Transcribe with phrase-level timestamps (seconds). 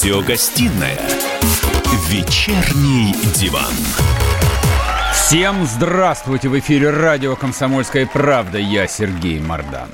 [0.00, 0.98] Радиогостинная
[2.08, 3.70] «Вечерний диван».
[5.12, 6.48] Всем здравствуйте!
[6.48, 8.56] В эфире радио «Комсомольская правда».
[8.56, 9.90] Я Сергей Мордан.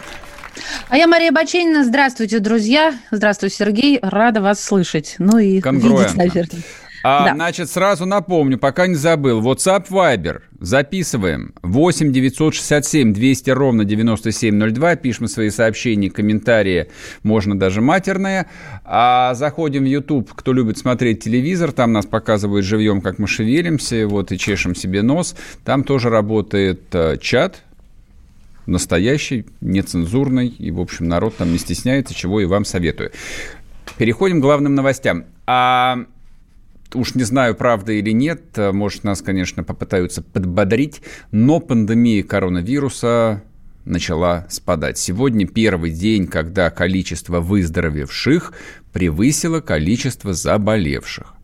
[0.91, 1.85] А я Мария Баченина.
[1.85, 2.95] Здравствуйте, друзья.
[3.11, 3.99] Здравствуй, Сергей.
[4.01, 5.17] Рада вас слышать.
[5.19, 6.63] Ну и видеть, наверное.
[7.09, 7.35] А, да.
[7.35, 9.41] Значит, сразу напомню, пока не забыл.
[9.41, 10.41] WhatsApp Viber.
[10.59, 11.55] Записываем.
[11.63, 14.97] 8 967 200 ровно 9702.
[14.97, 16.89] Пишем свои сообщения, комментарии.
[17.23, 18.47] Можно даже матерные.
[18.85, 20.33] А заходим в YouTube.
[20.35, 24.09] Кто любит смотреть телевизор, там нас показывают живьем, как мы шевелимся.
[24.09, 25.37] Вот и чешем себе нос.
[25.65, 27.63] Там тоже работает э, чат
[28.67, 33.13] настоящий, нецензурный, и, в общем, народ там не стесняется, чего и вам советую.
[33.97, 35.27] Переходим к главным новостям.
[35.47, 36.01] А
[36.95, 43.43] уж не знаю, правда или нет, может, нас, конечно, попытаются подбодрить, но пандемия коронавируса
[43.87, 44.99] начала спадать.
[44.99, 48.53] Сегодня первый день, когда количество выздоровевших
[48.93, 51.35] превысило количество заболевших.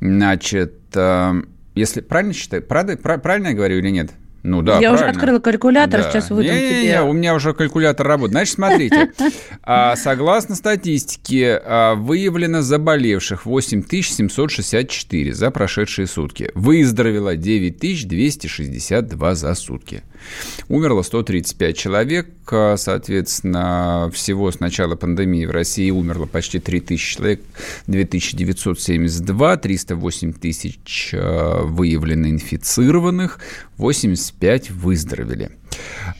[0.00, 1.42] Значит, э,
[1.74, 4.10] если правильно считаю, правда, правильно я говорю или нет?
[4.42, 4.94] Ну да, Я правильно.
[4.94, 6.10] уже открыла калькулятор, да.
[6.10, 6.70] сейчас выдам не.
[6.70, 8.32] Не, не, у меня уже калькулятор работает.
[8.32, 9.12] Значит, смотрите,
[9.62, 16.50] а, согласно статистике, а, выявлено заболевших 8764 за прошедшие сутки.
[16.54, 20.02] Выздоровело 9262 за сутки.
[20.68, 27.42] Умерло 135 человек, а, соответственно, всего с начала пандемии в России умерло почти 3000 человек,
[27.88, 33.38] 2972, 308 тысяч выявлено инфицированных,
[34.30, 35.50] 85 выздоровели.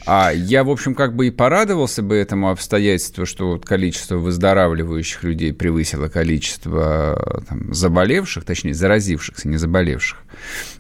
[0.06, 5.22] А я, в общем, как бы и порадовался бы этому обстоятельству, что вот количество выздоравливающих
[5.24, 10.18] людей превысило количество там, заболевших, точнее, заразившихся, не заболевших.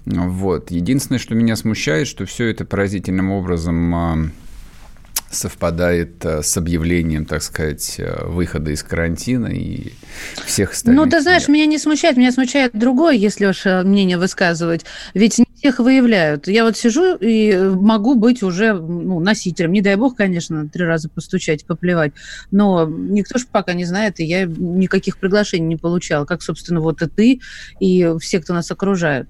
[0.06, 0.70] Вот.
[0.70, 4.30] Единственное, что меня смущает, что все это поразительным образом а,
[5.30, 9.92] совпадает э, с объявлением, так сказать, э, выхода из карантина и
[10.44, 11.04] всех остальных.
[11.04, 14.84] Ну, ты знаешь, меня не смущает, меня смущает другое, если уж э, мнение высказывать.
[15.14, 16.48] Ведь всех выявляют.
[16.48, 19.72] Я вот сижу и могу быть уже ну, носителем.
[19.72, 22.12] Не дай бог, конечно, три раза постучать, поплевать.
[22.50, 26.24] Но никто же пока не знает, и я никаких приглашений не получала.
[26.24, 27.40] Как, собственно, вот и ты,
[27.78, 29.28] и все, кто нас окружает.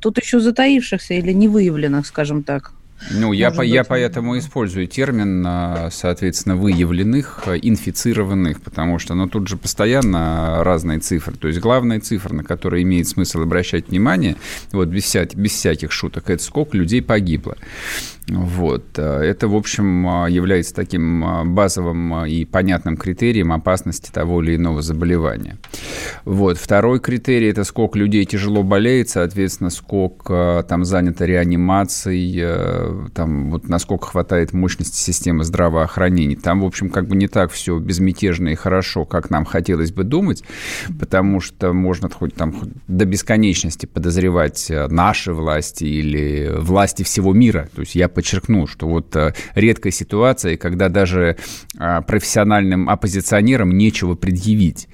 [0.00, 2.74] Тут еще затаившихся или невыявленных, скажем так.
[3.10, 9.28] Ну, я, по, я поэтому использую термин, а, соответственно, выявленных, а, инфицированных, потому что, ну,
[9.28, 11.36] тут же постоянно разные цифры.
[11.36, 14.36] То есть главная цифра, на которую имеет смысл обращать внимание,
[14.72, 17.56] вот без, вся, без всяких шуток, это сколько людей погибло.
[18.28, 18.84] Вот.
[18.96, 25.58] А, это, в общем, является таким базовым и понятным критерием опасности того или иного заболевания.
[26.24, 26.56] Вот.
[26.56, 34.06] Второй критерий– это сколько людей тяжело болеет, соответственно, сколько там занято реанимацией, там вот насколько
[34.06, 36.36] хватает мощности системы здравоохранения.
[36.36, 40.04] Там, в общем, как бы не так все безмятежно и хорошо, как нам хотелось бы
[40.04, 40.42] думать,
[40.98, 42.54] потому что можно хоть там
[42.88, 47.68] до бесконечности подозревать э, наши власти или власти всего мира.
[47.74, 51.36] То есть я подчеркну, что вот э, редкая ситуация, когда даже
[51.78, 54.88] э, профессиональным оппозиционерам нечего предъявить,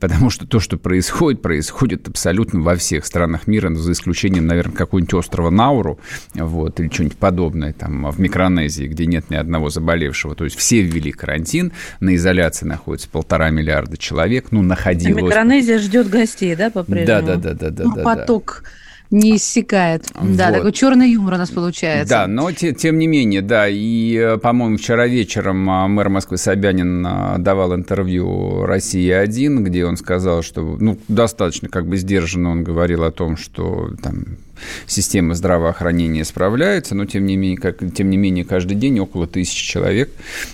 [0.00, 5.14] потому что то, что происходит, происходит абсолютно во всех странах мира, за исключением, наверное, какого-нибудь
[5.14, 5.98] острова Науру,
[6.34, 10.34] вот, или что-нибудь подобное подобное там в Микронезии, где нет ни одного заболевшего.
[10.34, 15.22] То есть все ввели карантин, на изоляции находится полтора миллиарда человек, ну, находилось...
[15.22, 17.06] А Микронезия ждет гостей, да, по-прежнему?
[17.06, 17.84] Да, да, да, да, да.
[17.84, 18.62] Ну, да поток.
[18.62, 18.68] Да
[19.10, 20.06] не иссякает.
[20.14, 20.34] Вот.
[20.36, 22.08] Да, такой черный юмор у нас получается.
[22.08, 23.68] Да, но те, тем не менее, да.
[23.68, 29.98] И, э, по-моему, вчера вечером а, мэр Москвы Собянин а, давал интервью «Россия-1», где он
[29.98, 34.38] сказал, что, ну, достаточно как бы сдержанно он говорил о том, что там
[34.86, 39.64] система здравоохранения справляется, но тем не менее, как, тем не менее каждый день около тысячи
[39.66, 40.10] человек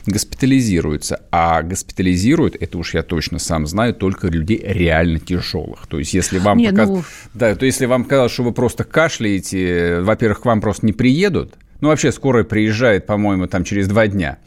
[0.06, 1.20] госпитализируются.
[1.30, 5.86] А госпитализируют, это уж я точно сам знаю, только людей реально тяжелых.
[5.86, 6.88] То есть, если вам, не, показ...
[6.88, 7.04] ну...
[7.34, 11.54] да, то если вам казалось, что вы просто кашляете, во-первых, к вам просто не приедут,
[11.80, 14.38] ну, вообще, скорая приезжает, по-моему, там через два дня.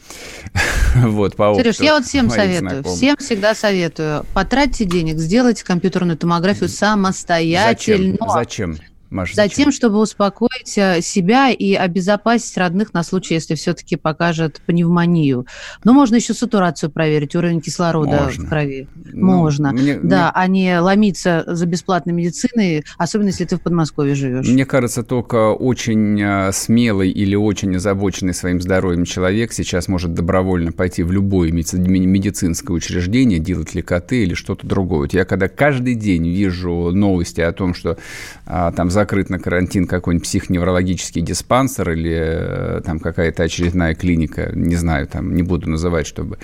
[0.96, 2.98] вот, по Сереж, я вот всем советую, знакомых.
[2.98, 4.26] всем всегда советую.
[4.34, 8.18] Потратьте денег, сделайте компьютерную томографию самостоятельно.
[8.20, 8.76] Зачем?
[8.76, 8.93] Зачем?
[9.14, 15.46] Маша, Затем, чтобы успокоить э, себя и обезопасить родных на случай, если все-таки покажет пневмонию.
[15.84, 18.46] Но можно еще сатурацию проверить, уровень кислорода можно.
[18.46, 18.88] в крови.
[18.96, 19.72] Ну, можно.
[19.72, 20.32] Мне, да, мне...
[20.34, 24.48] а не ломиться за бесплатной медициной, особенно если ты в Подмосковье живешь.
[24.48, 30.72] Мне кажется, только очень э, смелый или очень озабоченный своим здоровьем человек сейчас может добровольно
[30.72, 35.02] пойти в любое медицинское учреждение, делать лекоты или что-то другое.
[35.02, 37.98] Вот я когда каждый день вижу новости о том, что
[38.46, 43.96] а, там за закрыт на карантин какой-нибудь псих неврологический диспансер или э, там какая-то очередная
[43.96, 46.38] клиника, не знаю, там не буду называть, чтобы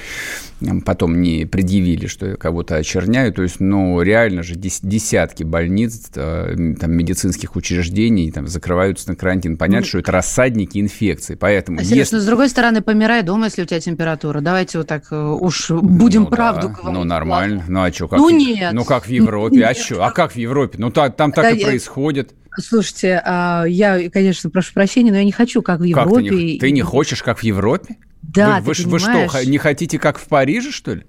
[0.86, 3.34] потом не предъявили, что я кого-то очерняю.
[3.34, 9.58] То есть, ну, реально же десятки больниц, э, там, медицинских учреждений там, закрываются на карантин.
[9.58, 11.36] Понятно, ну, что это рассадники инфекции.
[11.36, 12.18] Поэтому, а, если...
[12.18, 14.42] но с другой стороны, помирай дома, если у тебя температура.
[14.42, 16.74] Давайте вот так э, уж будем ну, правду да.
[16.74, 17.00] говорить.
[17.00, 17.64] Ну, нормально.
[17.68, 18.10] Ну, а что?
[18.10, 18.74] Как, ну, нет.
[18.74, 19.64] Ну, как в Европе.
[19.64, 20.04] А что?
[20.04, 20.78] А как в Европе?
[20.78, 21.66] Ну, там, там так да, и я...
[21.66, 22.34] происходит.
[22.58, 26.16] Слушайте, а, я, конечно, прошу прощения, но я не хочу, как в Европе.
[26.16, 27.98] Как ты, не, ты не хочешь, как в Европе?
[28.22, 31.06] Да, вы, вы, вы что, не хотите, как в Париже, что ли?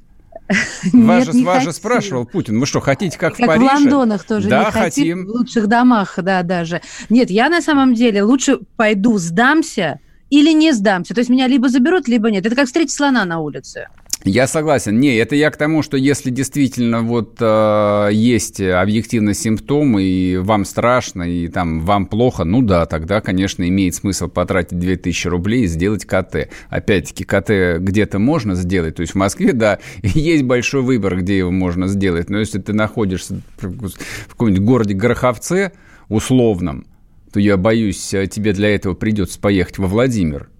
[0.93, 3.69] Вас же, вас же спрашивал Путин, вы что, хотите как, как в Париже?
[3.69, 5.19] В Лондонах тоже да, не хотим.
[5.19, 5.27] хотим.
[5.27, 6.81] В лучших домах, да, даже.
[7.09, 11.15] Нет, я на самом деле лучше пойду сдамся или не сдамся.
[11.15, 12.45] То есть меня либо заберут, либо нет.
[12.47, 13.89] Это как встретить слона на улице.
[14.25, 15.01] Я согласен.
[15.01, 20.67] Не, это я к тому, что если действительно вот э, есть объективный симптом, и вам
[20.67, 25.67] страшно, и там вам плохо, ну да, тогда, конечно, имеет смысл потратить 2000 рублей и
[25.67, 26.51] сделать КТ.
[26.69, 31.51] Опять-таки, КТ где-то можно сделать, то есть в Москве, да, есть большой выбор, где его
[31.51, 35.73] можно сделать, но если ты находишься в каком-нибудь городе Гороховце
[36.11, 36.87] условном,
[37.33, 40.51] то я боюсь, э, тебе для этого придется поехать во Владимир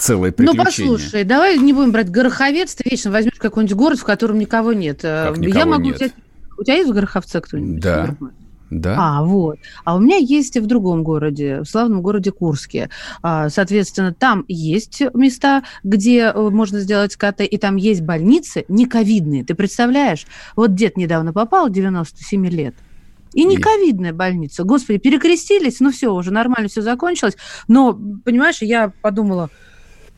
[0.00, 0.92] целое ну, приключение.
[0.92, 4.72] Ну, послушай, давай не будем брать Гороховец, ты вечно возьмешь какой-нибудь город, в котором никого
[4.72, 5.02] нет.
[5.02, 5.96] Как никого Я могу нет?
[5.96, 6.12] взять...
[6.58, 7.80] У тебя есть в Гороховце кто-нибудь?
[7.80, 8.16] Да.
[8.70, 8.96] Да.
[8.98, 9.58] А, вот.
[9.84, 12.88] А у меня есть в другом городе, в славном городе Курске.
[13.20, 18.86] А, соответственно, там есть места, где э, можно сделать КТ, и там есть больницы не
[18.86, 19.44] ковидные.
[19.44, 20.24] Ты представляешь?
[20.54, 22.76] Вот дед недавно попал, 97 лет.
[23.32, 24.64] И не ковидная больница.
[24.64, 27.36] Господи, перекрестились, ну все, уже нормально все закончилось.
[27.68, 27.92] Но,
[28.24, 29.50] понимаешь, я подумала,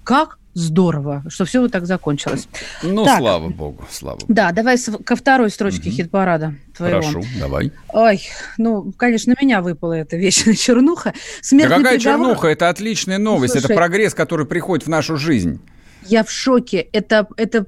[0.05, 2.49] как здорово, что все вот так закончилось.
[2.83, 4.33] Ну, так, слава богу, слава богу.
[4.33, 5.97] Да, давай ко второй строчке угу.
[5.97, 7.01] хит-парада твоего.
[7.01, 7.73] Хорошо, давай.
[7.93, 8.23] Ой,
[8.59, 11.15] ну, конечно, меня выпала эта вечная чернуха.
[11.41, 12.27] Смертный да какая приговор...
[12.27, 12.49] чернуха?
[12.49, 15.61] Это отличная новость, Слушай, это прогресс, который приходит в нашу жизнь.
[16.07, 16.89] Я в шоке.
[16.93, 17.67] Это, это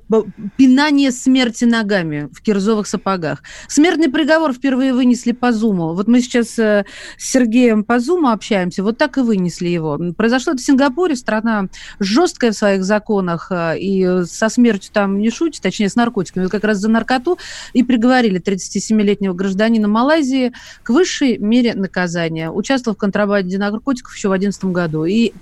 [0.57, 3.43] пинание смерти ногами в кирзовых сапогах.
[3.69, 5.95] Смертный приговор впервые вынесли по Зуму.
[5.95, 6.85] Вот мы сейчас э,
[7.17, 9.99] с Сергеем по Зуму общаемся, вот так и вынесли его.
[10.17, 15.31] Произошло это в Сингапуре, страна жесткая в своих законах, э, и со смертью там не
[15.31, 16.49] шутит, точнее, с наркотиками.
[16.49, 17.39] Как раз за наркоту
[17.73, 20.53] и приговорили 37-летнего гражданина Малайзии
[20.83, 22.51] к высшей мере наказания.
[22.51, 25.05] Участвовал в контрабанде наркотиков еще в 2011 году.
[25.05, 25.33] И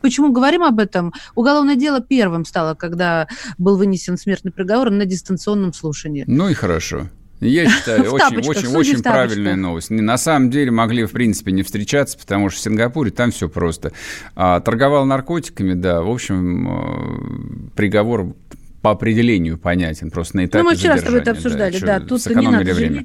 [0.00, 1.12] почему говорим об этом?
[1.34, 3.28] Уголовное дело первым первым стало, когда
[3.58, 6.24] был вынесен смертный приговор на дистанционном слушании.
[6.26, 7.08] Ну и хорошо.
[7.40, 9.90] Я считаю, очень, очень, очень правильная новость.
[9.90, 13.92] На самом деле могли, в принципе, не встречаться, потому что в Сингапуре там все просто.
[14.36, 18.34] А, торговал наркотиками, да, в общем, э, приговор
[18.82, 22.06] по определению понятен, просто на этапе Ну, мы вчера с тобой это обсуждали, да, да
[22.06, 23.04] тут не надо время.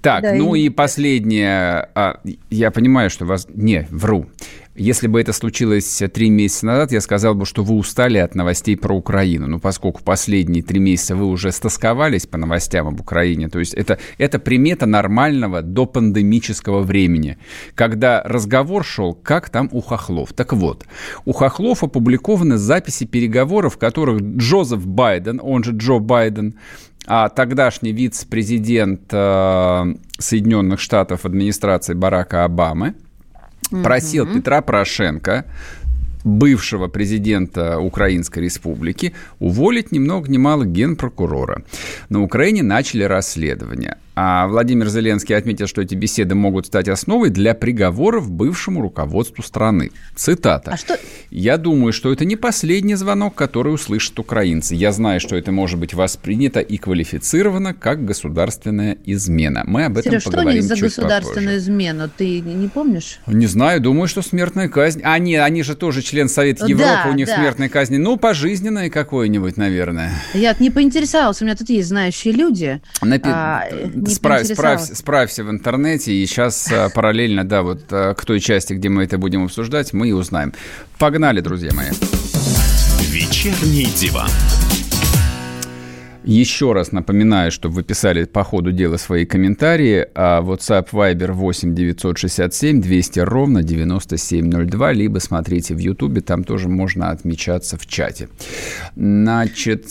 [0.00, 3.46] Так, да, ну и, и последнее, а, я понимаю, что вас...
[3.52, 4.26] Не, вру.
[4.80, 8.78] Если бы это случилось три месяца назад, я сказал бы, что вы устали от новостей
[8.78, 9.46] про Украину.
[9.46, 13.98] Но поскольку последние три месяца вы уже стосковались по новостям об Украине, то есть это,
[14.16, 17.36] это примета нормального до пандемического времени,
[17.74, 20.32] когда разговор шел, как там у Хохлов.
[20.32, 20.86] Так вот,
[21.26, 26.54] у Хохлов опубликованы записи переговоров, в которых Джозеф Байден, он же Джо Байден,
[27.06, 32.94] а тогдашний вице-президент э, Соединенных Штатов администрации Барака Обамы,
[33.70, 34.34] просил mm-hmm.
[34.34, 35.44] Петра Порошенко,
[36.24, 41.62] бывшего президента Украинской Республики, уволить ни много ни мало генпрокурора.
[42.08, 43.96] На Украине начали расследование.
[44.22, 49.92] А Владимир Зеленский отметил, что эти беседы могут стать основой для приговоров бывшему руководству страны.
[50.14, 50.72] Цитата.
[50.72, 50.98] А что...
[51.30, 54.74] «Я думаю, что это не последний звонок, который услышат украинцы.
[54.74, 59.62] Я знаю, что это может быть воспринято и квалифицировано как государственная измена».
[59.66, 61.70] Мы об этом Сереж, поговорим что они за государственную попозже.
[61.70, 62.10] измену?
[62.14, 63.20] Ты не помнишь?
[63.26, 65.00] Не знаю, думаю, что смертная казнь.
[65.02, 67.36] А, нет, они же тоже член Совета Европы, да, у них да.
[67.36, 67.96] смертная казнь.
[67.96, 70.12] Ну, пожизненная какой-нибудь, наверное.
[70.34, 72.82] Я не поинтересовался, у меня тут есть знающие люди.
[73.00, 73.30] Напи...
[73.32, 73.62] А,
[74.10, 78.74] справь, справь, справься в интернете, и сейчас э, параллельно, да, вот э, к той части,
[78.74, 80.52] где мы это будем обсуждать, мы и узнаем.
[80.98, 81.88] Погнали, друзья мои.
[83.10, 84.30] Вечерний диван.
[86.22, 90.06] Еще раз напоминаю, чтобы вы писали по ходу дела свои комментарии.
[90.14, 97.10] А WhatsApp Viber 8 967 200 ровно 9702, либо смотрите в YouTube, там тоже можно
[97.10, 98.28] отмечаться в чате.
[98.96, 99.86] Значит,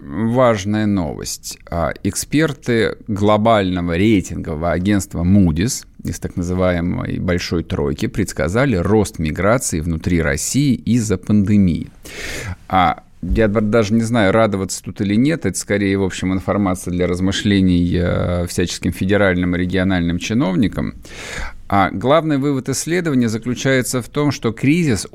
[0.00, 1.58] важная новость.
[1.70, 10.22] А, эксперты глобального рейтингового агентства Moody's из так называемой «большой тройки» предсказали рост миграции внутри
[10.22, 11.88] России из-за пандемии.
[12.68, 15.44] А я даже не знаю, радоваться тут или нет.
[15.44, 20.94] Это скорее, в общем, информация для размышлений э, всяческим федеральным и региональным чиновникам.
[21.72, 25.06] А главный вывод исследования заключается в том, что кризис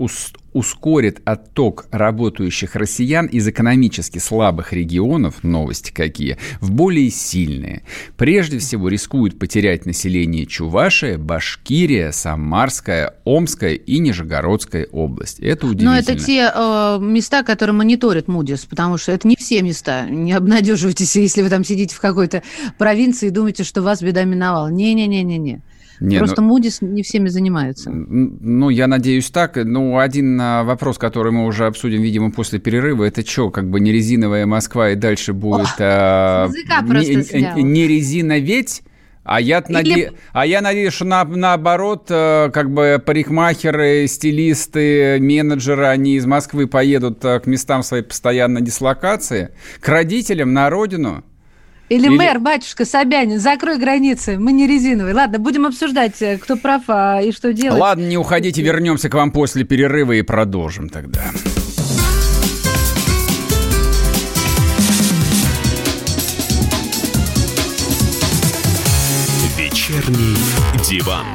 [0.53, 7.83] ускорит отток работающих россиян из экономически слабых регионов, новости какие, в более сильные.
[8.15, 15.41] Прежде всего рискуют потерять население Чувашия, Башкирия, Самарская, Омская и Нижегородская область.
[15.41, 15.91] Это удивительно.
[15.91, 20.05] Но это те э, места, которые мониторят Мудис, потому что это не все места.
[20.09, 22.43] Не обнадеживайтесь, если вы там сидите в какой-то
[22.77, 24.69] провинции и думаете, что вас беда миновала.
[24.69, 25.61] Не-не-не-не-не.
[25.99, 27.89] Не, Просто ну, Moody's не всеми занимается.
[27.91, 29.55] Ну, я надеюсь так.
[29.55, 33.79] Ну, один а, вопрос, который мы уже обсудим, видимо, после перерыва, это что, как бы
[33.79, 35.67] не резиновая Москва и дальше будет...
[35.79, 38.83] О, а, не, не резина ведь?
[39.25, 39.73] А я, Или...
[39.73, 40.11] наде...
[40.33, 46.67] а я надеюсь, что на, наоборот, э, как бы парикмахеры, стилисты, менеджеры, они из Москвы
[46.67, 49.49] поедут э, к местам своей постоянной дислокации,
[49.79, 51.23] к родителям на родину.
[51.87, 55.13] Или, Или мэр, батюшка Собянин, закрой границы, мы не резиновые.
[55.13, 57.79] Ладно, будем обсуждать, э, кто прав а, и что делать.
[57.79, 61.21] Ладно, не уходите, вернемся к вам после перерыва и продолжим тогда.
[69.55, 70.35] Вечерний
[70.89, 71.27] диван.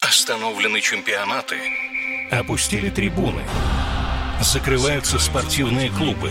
[0.00, 1.56] Остановлены чемпионаты.
[2.30, 3.42] Опустили трибуны.
[4.40, 6.30] Закрываются спортивные клубы.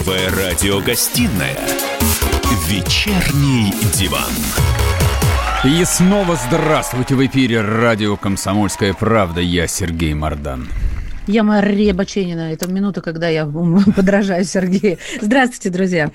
[0.00, 1.58] Первая радиогостинная
[2.66, 4.32] «Вечерний диван».
[5.62, 9.42] И снова здравствуйте в эфире радио «Комсомольская правда».
[9.42, 10.68] Я Сергей Мордан.
[11.26, 12.52] Я Мария Баченина.
[12.52, 13.46] Это минута, когда я
[13.96, 14.98] подражаю Сергею.
[15.20, 16.10] Здравствуйте, друзья.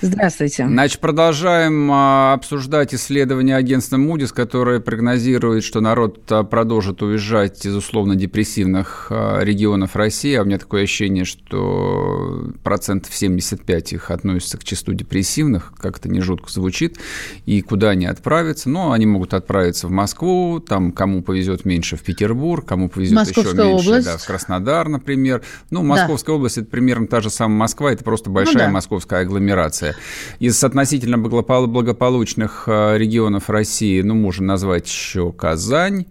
[0.00, 0.66] Здравствуйте.
[0.66, 7.74] Значит, продолжаем а, обсуждать исследование агентства Moody's, которое прогнозирует, что народ а, продолжит уезжать из
[7.76, 10.34] условно-депрессивных а, регионов России.
[10.34, 16.08] А у меня такое ощущение, что процентов 75 их относятся к числу депрессивных, как это
[16.08, 16.98] не жутко звучит.
[17.46, 18.68] И куда они отправятся?
[18.68, 23.52] Ну, они могут отправиться в Москву, там кому повезет меньше в Петербург, кому повезет Московская
[23.52, 24.06] еще меньше область.
[24.06, 25.42] Да, в Краснодар Краснодар, например.
[25.70, 26.36] Ну, Московская да.
[26.36, 28.68] область– это примерно та же самая Москва, это просто большая ну, да.
[28.70, 29.94] московская агломерация.
[30.38, 36.06] Из относительно благополучных э, регионов России, ну, можно назвать еще Казань,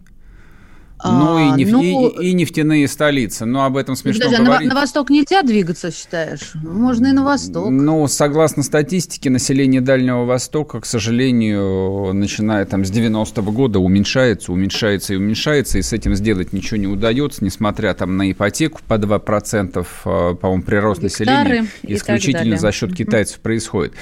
[1.04, 1.72] ну, и, неф...
[1.72, 3.46] ну, и, и нефтяные столицы.
[3.46, 4.68] Но об этом смешно подожди, говорить.
[4.70, 6.54] На, на восток нельзя двигаться, считаешь?
[6.56, 7.70] Можно и на восток.
[7.70, 15.14] Ну, согласно статистике, население Дальнего Востока, к сожалению, начиная там с 90-го года уменьшается, уменьшается
[15.14, 19.86] и уменьшается, и с этим сделать ничего не удается, несмотря там на ипотеку по 2%,
[20.06, 23.94] э, по-моему, прирост Гектары населения исключительно за счет китайцев происходит.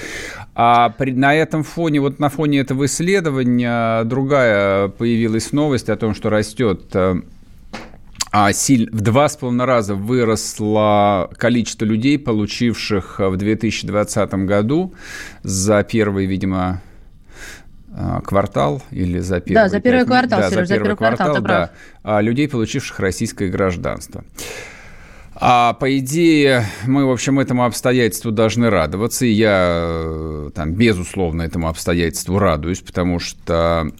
[0.58, 6.14] А при, на этом фоне, вот на фоне этого исследования другая появилась новость о том,
[6.14, 7.16] что растет э,
[8.32, 14.94] а силь, в два с половиной раза выросло количество людей, получивших в 2020 году
[15.42, 16.80] за первый, видимо,
[17.94, 19.62] э, квартал или за первый...
[19.64, 21.70] Да, за первый квартал, да, за первый, за первый квартал, квартал да,
[22.02, 24.24] а людей, получивших российское гражданство.
[25.38, 29.26] А по идее, мы, в общем, этому обстоятельству должны радоваться.
[29.26, 33.90] И я э, там, безусловно, этому обстоятельству радуюсь, потому что,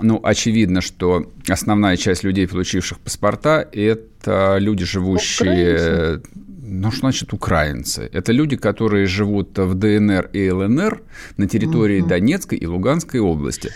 [0.00, 5.74] ну, очевидно, что основная часть людей, получивших паспорта, это люди, живущие...
[5.74, 6.22] Украинцы
[6.68, 8.10] ну, что значит украинцы?
[8.12, 11.00] Это люди, которые живут в ДНР и ЛНР
[11.36, 12.08] на территории угу.
[12.08, 13.70] Донецкой и Луганской области.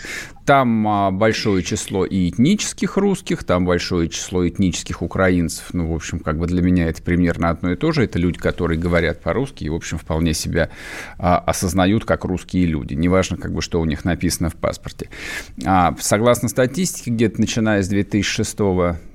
[0.45, 5.69] Там а, большое число и этнических русских, там большое число этнических украинцев.
[5.73, 8.03] Ну, в общем, как бы для меня это примерно одно и то же.
[8.03, 10.69] Это люди, которые говорят по-русски и, в общем, вполне себя
[11.17, 12.93] а, осознают как русские люди.
[12.93, 15.09] Неважно, как бы, что у них написано в паспорте.
[15.65, 18.59] А, согласно статистике, где-то начиная с 2006,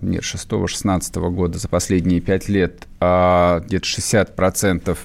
[0.02, 4.96] нет, 6-16 года, за последние пять лет, а, где-то 60%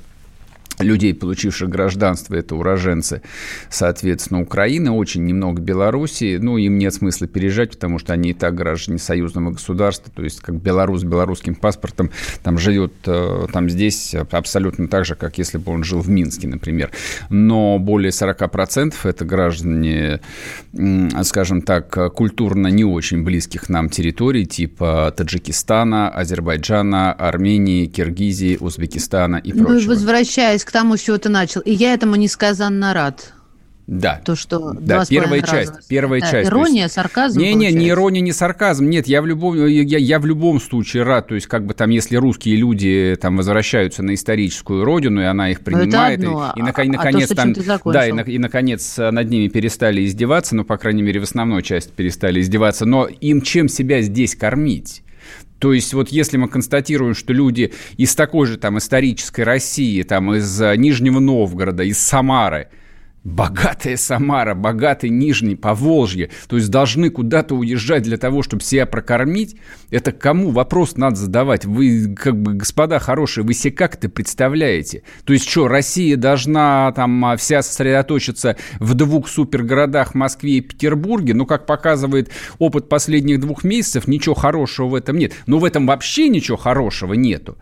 [0.82, 3.22] людей, получивших гражданство, это уроженцы,
[3.70, 6.38] соответственно, Украины, очень немного Белоруссии.
[6.38, 10.42] Ну, им нет смысла переезжать, потому что они и так граждане союзного государства, то есть
[10.42, 12.12] как белорус с белорусским паспортом
[12.44, 16.48] там живет э, там здесь абсолютно так же, как если бы он жил в Минске,
[16.48, 16.92] например.
[17.30, 20.22] Но более 40% это граждане,
[21.24, 29.54] скажем так, культурно не очень близких нам территорий, типа Таджикистана, Азербайджана, Армении, Киргизии, Узбекистана и
[29.54, 29.92] ну, прочего.
[29.92, 31.62] Возвращаясь к тому, с чего ты начал.
[31.62, 33.34] И я этому несказанно рад.
[33.88, 34.22] Да.
[34.24, 35.82] То, что да, первая часть, раза.
[35.90, 36.50] первая да, часть.
[36.50, 37.40] Ирония, есть, сарказм.
[37.40, 38.88] Не, не, не ирония, не сарказм.
[38.88, 41.28] Нет, я в любом, я, я в любом случае рад.
[41.28, 45.50] То есть, как бы там, если русские люди там возвращаются на историческую родину, и она
[45.50, 47.54] их ну, принимает, одно, и, и, и наконец а то, там,
[47.86, 51.92] да, и, и наконец над ними перестали издеваться, ну, по крайней мере, в основной части
[51.94, 52.86] перестали издеваться.
[52.86, 55.04] Но им чем себя здесь кормить?
[55.62, 60.34] То есть вот если мы констатируем, что люди из такой же там исторической России, там
[60.34, 62.68] из Нижнего Новгорода, из Самары–
[63.24, 69.58] Богатая Самара, богатый Нижний Поволжье, то есть должны куда-то уезжать для того, чтобы себя прокормить,
[69.92, 71.64] это кому вопрос надо задавать?
[71.64, 75.04] Вы, как бы, господа хорошие, вы себе как это представляете?
[75.24, 81.36] То есть что, Россия должна там вся сосредоточиться в двух супергородах Москве и Петербурге?
[81.36, 85.34] Ну, как показывает опыт последних двух месяцев, ничего хорошего в этом нет.
[85.46, 87.56] Но в этом вообще ничего хорошего нету.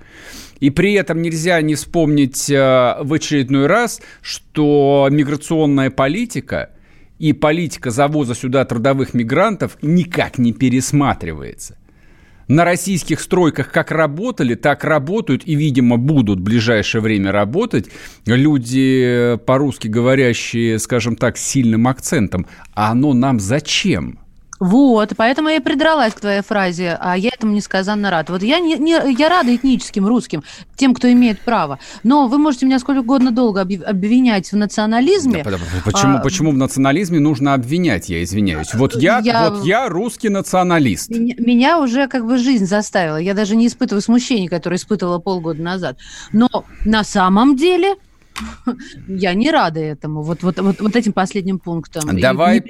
[0.59, 6.71] И при этом нельзя не вспомнить э, в очередной раз, что миграционная политика
[7.17, 11.77] и политика завоза сюда трудовых мигрантов никак не пересматривается.
[12.47, 17.91] На российских стройках как работали, так работают и, видимо, будут в ближайшее время работать
[18.25, 22.47] люди по-русски говорящие, скажем так, с сильным акцентом.
[22.73, 24.17] А оно нам зачем?
[24.59, 28.29] Вот, поэтому я и придралась к твоей фразе, а я этому несказанно рад.
[28.29, 30.43] Вот я, не, не, я рада этническим русским,
[30.75, 31.79] тем, кто имеет право.
[32.03, 35.43] Но вы можете меня сколько угодно долго обвинять в национализме.
[35.43, 38.73] Да, почему, а, почему в национализме нужно обвинять, я извиняюсь?
[38.73, 41.09] Вот я, я, вот я русский националист.
[41.09, 43.17] Меня, меня уже как бы жизнь заставила.
[43.17, 45.97] Я даже не испытываю смущения, которое испытывала полгода назад.
[46.33, 47.95] Но на самом деле
[49.07, 52.19] я не рада этому, вот, вот, вот, вот этим последним пунктом.
[52.19, 52.63] Давай,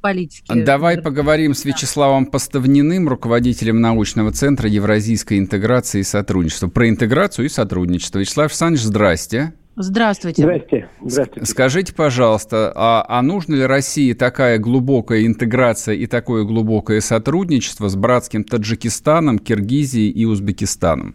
[0.00, 0.62] политики.
[0.62, 6.68] давай поговорим с Вячеславом Поставниным, руководителем научного центра Евразийской интеграции и сотрудничества.
[6.68, 8.18] Про интеграцию и сотрудничество.
[8.18, 9.54] Вячеслав Александрович, здрасте.
[9.80, 10.42] Здравствуйте.
[10.42, 10.88] Здравствуйте.
[11.04, 11.46] Здравствуйте.
[11.46, 17.94] Скажите, пожалуйста, а, а нужно ли России такая глубокая интеграция и такое глубокое сотрудничество с
[17.94, 21.14] братским Таджикистаном, Киргизией и Узбекистаном?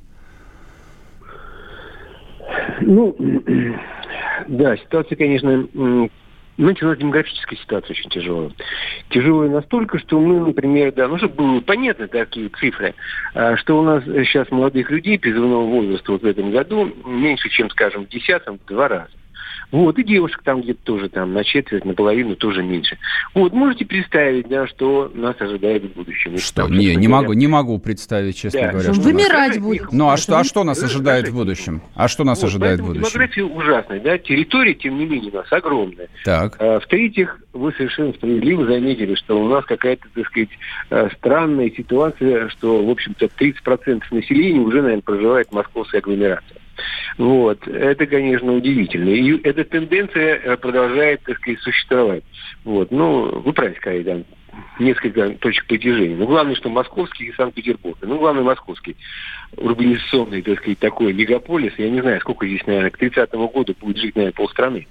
[2.85, 3.15] Ну,
[4.47, 5.67] да, ситуация, конечно,
[6.57, 8.51] Знаете, у нас демографическая ситуация очень тяжелая.
[9.09, 12.93] Тяжелая настолько, что мы, например, да, ну, чтобы было понятно такие цифры,
[13.33, 17.69] а, что у нас сейчас молодых людей призывного возраста вот в этом году меньше, чем,
[17.71, 19.11] скажем, в десятом, в два раза.
[19.73, 22.99] Вот, и девушек там где-то тоже там на четверть, наполовину тоже меньше.
[23.33, 26.37] Вот, можете представить, да, что нас ожидает в будущем.
[26.37, 26.67] Что?
[26.67, 28.71] Там, не, не могу, не могу представить, честно да.
[28.71, 28.93] говоря.
[28.93, 29.91] Что Вымирать будет.
[29.91, 31.81] Ну, а что, а что нас ожидает в будущем?
[31.95, 33.01] А что нас вот, ожидает в будущем?
[33.01, 36.07] Демография ужасная, да, территория, тем не менее, у нас огромная.
[36.23, 36.55] Так.
[36.59, 40.49] А, в-третьих, вы совершенно справедливо заметили, что у нас какая-то, так сказать,
[40.91, 46.57] э, странная ситуация, что, в общем-то, 30% населения уже, наверное, проживает в московской агломерации.
[47.17, 47.67] Вот.
[47.67, 49.09] Это, конечно, удивительно.
[49.09, 52.23] И эта тенденция э, продолжает, так сказать, существовать.
[52.63, 52.91] Вот.
[52.91, 54.21] Ну, вы правильно сказали, да,
[54.79, 56.15] несколько точек притяжения.
[56.15, 57.97] Но главное, что московский и Санкт-Петербург.
[58.01, 58.95] Ну, главное, московский
[59.57, 61.73] урбанизационный, так сказать, такой мегаполис.
[61.77, 64.87] Я не знаю, сколько здесь, наверное, к 30-му году будет жить, наверное, полстраны.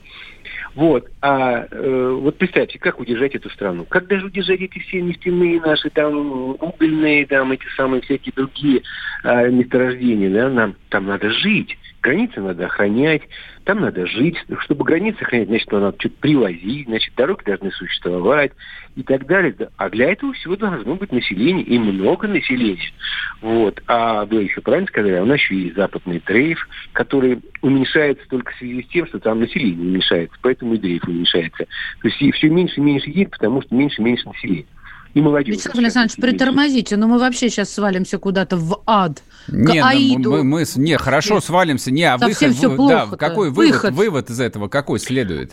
[0.74, 1.11] Вот.
[1.20, 3.85] А э, вот представьте, как удержать эту страну?
[3.85, 8.82] Как даже удержать эти все нефтяные наши там угольные, там эти самые всякие другие
[9.22, 10.48] э, месторождения, да?
[10.48, 11.76] Нам там надо жить.
[12.00, 13.22] Границы надо охранять,
[13.64, 14.37] там надо жить.
[14.61, 18.53] Чтобы границы охранять, значит, надо что-то привозить, значит, дороги должны существовать
[18.96, 19.55] и так далее.
[19.77, 22.92] А для этого всего должно быть население, и много населения.
[23.40, 23.83] Вот.
[23.87, 28.53] А вы еще правильно сказали, а у нас еще есть западный дрейф, который уменьшается только
[28.53, 31.66] в связи с тем, что там население уменьшается, поэтому и дрейф уменьшается.
[32.01, 34.66] То есть все меньше и меньше едет, потому что меньше и меньше населения
[35.14, 35.57] и молодежь.
[35.57, 39.22] Вячеслав Александрович, притормозите, но мы вообще сейчас свалимся куда-то в ад.
[39.48, 40.31] Не, к Аиду.
[40.31, 41.90] Мы, мы, не, хорошо свалимся.
[41.90, 45.53] Не, а Совсем выход, все плохо да, какой выход, вывод из этого, какой следует?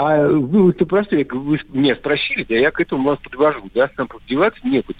[0.00, 4.60] А вы-то простой, вы меня спросили, да я к этому вас подвожу, да, нам поддеваться
[4.62, 4.96] некуда.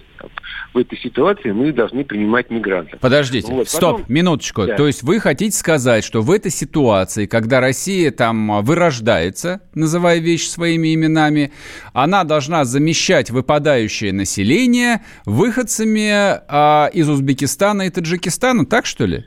[0.74, 2.98] В этой ситуации мы должны принимать мигрантов.
[2.98, 4.12] Подождите, вот, стоп, потом...
[4.12, 4.66] минуточку.
[4.66, 4.74] Да.
[4.74, 10.48] То есть вы хотите сказать, что в этой ситуации, когда Россия там вырождается, называя вещи
[10.48, 11.52] своими именами,
[11.92, 19.24] она должна замещать выпадающее население выходцами а, из Узбекистана и Таджикистана, так что ли?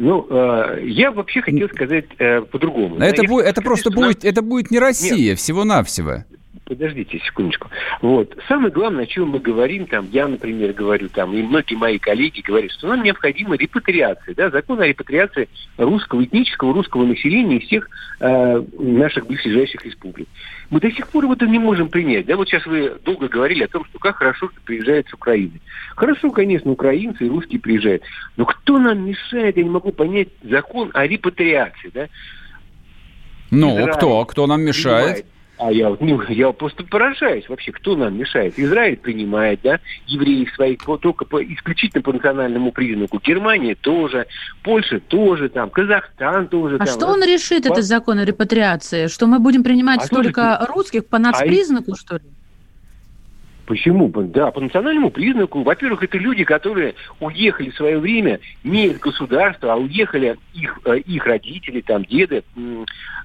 [0.00, 2.96] Ну, э, я вообще хотел сказать э, по-другому.
[2.96, 6.24] Это, будет, это просто будет, это будет не Россия, всего-навсего
[6.70, 7.68] подождите секундочку.
[8.00, 8.38] Вот.
[8.46, 12.42] Самое главное, о чем мы говорим, там, я, например, говорю, там, и многие мои коллеги
[12.42, 17.88] говорят, что нам необходима репатриация, да, закон о репатриации русского, этнического русского населения из всех
[18.20, 20.28] э, наших ближайших республик.
[20.70, 22.26] Мы до сих пор это не можем принять.
[22.26, 25.60] Да, вот сейчас вы долго говорили о том, что как хорошо, что приезжают с Украины.
[25.96, 28.04] Хорошо, конечно, украинцы и русские приезжают.
[28.36, 32.08] Но кто нам мешает, я не могу понять, закон о репатриации, да?
[33.50, 34.24] Ну, Израиль кто?
[34.24, 35.24] Кто нам мешает?
[35.24, 35.39] Понимает.
[35.60, 38.58] А я, ну, я просто поражаюсь вообще, кто нам мешает.
[38.58, 43.20] Израиль принимает, да, евреев своих по, только по, исключительно по национальному признаку.
[43.22, 44.26] Германия тоже,
[44.62, 46.76] Польша тоже, там, Казахстан тоже.
[46.76, 47.72] А там, что он решит, по...
[47.72, 49.08] этот закон о репатриации?
[49.08, 51.96] Что мы будем принимать а только слушайте, русских по нацпризнаку, а...
[51.96, 52.22] что ли?
[53.70, 54.08] Почему?
[54.08, 55.62] Да, по национальному признаку.
[55.62, 60.98] Во-первых, это люди, которые уехали в свое время не из государства, а уехали их, э,
[60.98, 62.42] их родители, там, деды,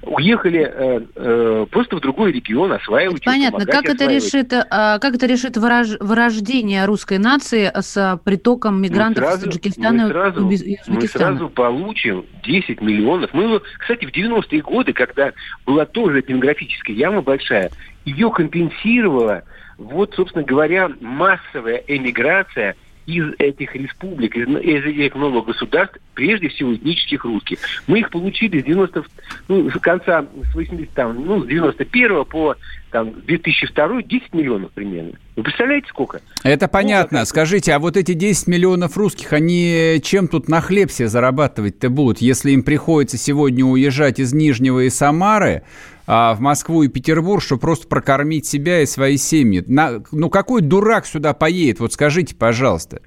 [0.04, 3.26] уехали э, э, просто в другой регион осваивать.
[3.26, 3.66] Понятно.
[3.66, 9.30] Как это, решит, а, как это решит выраж, вырождение русской нации с притоком мигрантов мы
[9.30, 10.92] сразу, из Таджикистана мы сразу, и Узбекистана?
[10.92, 13.34] Мы сразу получим 10 миллионов.
[13.34, 15.34] Мы, кстати, в 90-е годы, когда
[15.66, 17.72] была тоже демографическая яма большая,
[18.06, 19.44] ее компенсировала
[19.78, 26.74] вот, собственно говоря, массовая эмиграция из этих республик, из, из этих новых государств, прежде всего
[26.74, 27.60] этнических русских.
[27.88, 29.04] Мы их получили с 90,
[29.48, 32.56] ну, с конца, с 80, там, ну, с 91 по
[32.92, 35.12] там, 2002 10 миллионов примерно.
[35.36, 36.22] Вы представляете, сколько?
[36.44, 37.20] Это понятно.
[37.20, 41.90] Ну, Скажите, а вот эти 10 миллионов русских, они чем тут на хлеб себе зарабатывать-то
[41.90, 45.64] будут, если им приходится сегодня уезжать из Нижнего и Самары,
[46.08, 49.64] в Москву и Петербург, чтобы просто прокормить себя и свои семьи.
[49.68, 51.80] На, ну какой дурак сюда поедет?
[51.80, 53.02] Вот скажите, пожалуйста.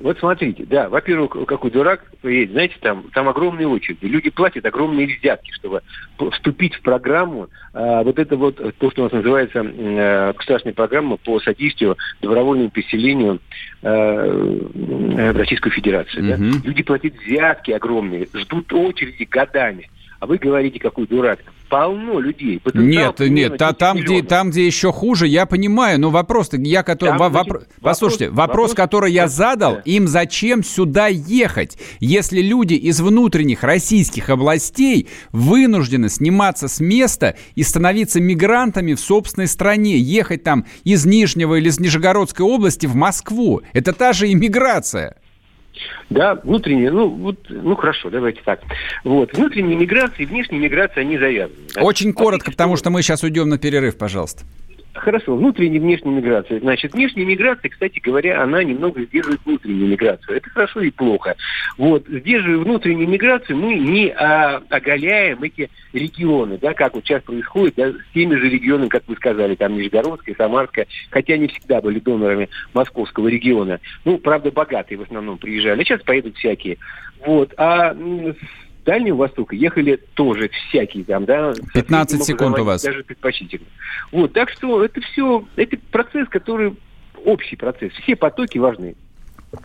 [0.00, 4.06] Вот смотрите, да, во-первых, какой дурак поедет, знаете, там, там огромные очереди.
[4.06, 5.82] Люди платят огромные взятки, чтобы
[6.32, 7.48] вступить в программу.
[7.74, 12.70] А, вот это вот то, что у нас называется э, государственная программа по содействию добровольному
[12.70, 13.40] переселению
[13.82, 16.24] э, в Российскую Федерацию.
[16.24, 16.30] Угу.
[16.30, 16.66] Да?
[16.66, 19.90] Люди платят взятки огромные, ждут очереди годами.
[20.20, 22.60] А вы говорите, какой дурак полно людей.
[22.60, 26.82] Потенциал нет, нет, та, там, где, там, где еще хуже, я понимаю, но вопрос, я
[26.82, 27.38] который, там, вопро...
[27.38, 29.82] вопрос, послушайте, вопрос, вопрос, который я задал, да.
[29.84, 37.62] им зачем сюда ехать, если люди из внутренних российских областей вынуждены сниматься с места и
[37.62, 43.62] становиться мигрантами в собственной стране, ехать там из Нижнего или из Нижегородской области в Москву.
[43.72, 45.16] Это та же иммиграция.
[46.10, 48.60] Да, внутренняя, ну, вот, ну хорошо, давайте так.
[49.04, 51.58] Вот, внутренняя миграция и внешняя миграция, они завязаны.
[51.74, 51.82] Да?
[51.82, 54.44] Очень коротко, потому что мы сейчас уйдем на перерыв, пожалуйста.
[54.94, 56.58] Хорошо, внутренняя и внешняя миграция.
[56.58, 60.36] Значит, внешняя миграция, кстати говоря, она немного сдерживает внутреннюю миграцию.
[60.36, 61.36] Это хорошо и плохо.
[61.78, 67.74] Вот, сдерживая внутреннюю миграцию, мы не а, оголяем эти регионы, да, как вот сейчас происходит,
[67.76, 72.00] да, с теми же регионами, как вы сказали, там Нижегородская, Самарская, хотя они всегда были
[72.00, 73.78] донорами московского региона.
[74.04, 75.82] Ну, правда, богатые в основном приезжали.
[75.82, 76.78] А сейчас поедут всякие.
[77.24, 77.54] Вот.
[77.56, 77.94] А
[78.84, 81.52] Дальнего Востока ехали тоже всякие там, да.
[81.74, 82.82] 15 секунд у вас.
[82.82, 83.66] Даже предпочтительно.
[84.12, 86.76] Вот, так что это все, это процесс, который
[87.24, 87.92] общий процесс.
[88.02, 88.94] Все потоки важны.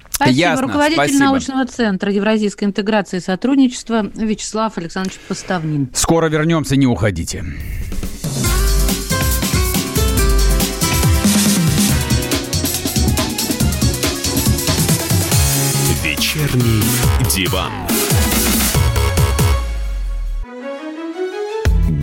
[0.10, 0.38] Спасибо.
[0.38, 0.68] Ясно.
[0.68, 1.26] Руководитель Спасибо.
[1.26, 5.90] научного центра Евразийской интеграции и сотрудничества Вячеслав Александрович Поставнин.
[5.94, 7.44] Скоро вернемся, не уходите.
[16.04, 16.82] Вечерний
[17.30, 17.72] диван.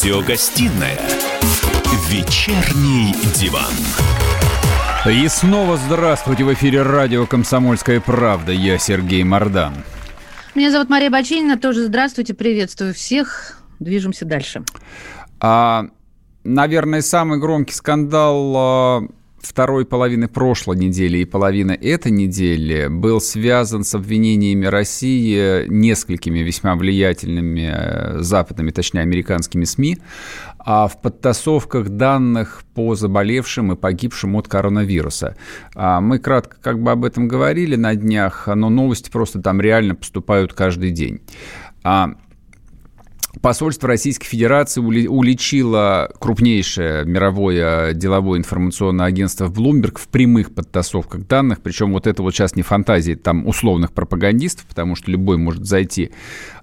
[0.00, 0.98] Радиогостинная
[2.08, 3.70] «Вечерний диван».
[5.06, 8.50] И снова здравствуйте в эфире радио «Комсомольская правда».
[8.50, 9.74] Я Сергей Мордан.
[10.54, 11.58] Меня зовут Мария Бачинина.
[11.58, 13.60] Тоже здравствуйте, приветствую всех.
[13.78, 14.64] Движемся дальше.
[15.38, 15.84] А,
[16.44, 19.02] наверное, самый громкий скандал а,
[19.40, 26.74] второй половины прошлой недели и половины этой недели был связан с обвинениями России несколькими весьма
[26.76, 29.98] влиятельными э, западными, точнее, американскими СМИ
[30.62, 35.36] а в подтасовках данных по заболевшим и погибшим от коронавируса.
[35.74, 39.94] А мы кратко как бы об этом говорили на днях, но новости просто там реально
[39.94, 41.20] поступают каждый день.
[43.42, 51.60] Посольство Российской Федерации уличило крупнейшее мировое деловое информационное агентство Bloomberg в прямых подтасовках данных.
[51.60, 56.10] Причем вот это вот сейчас не фантазии там условных пропагандистов, потому что любой может зайти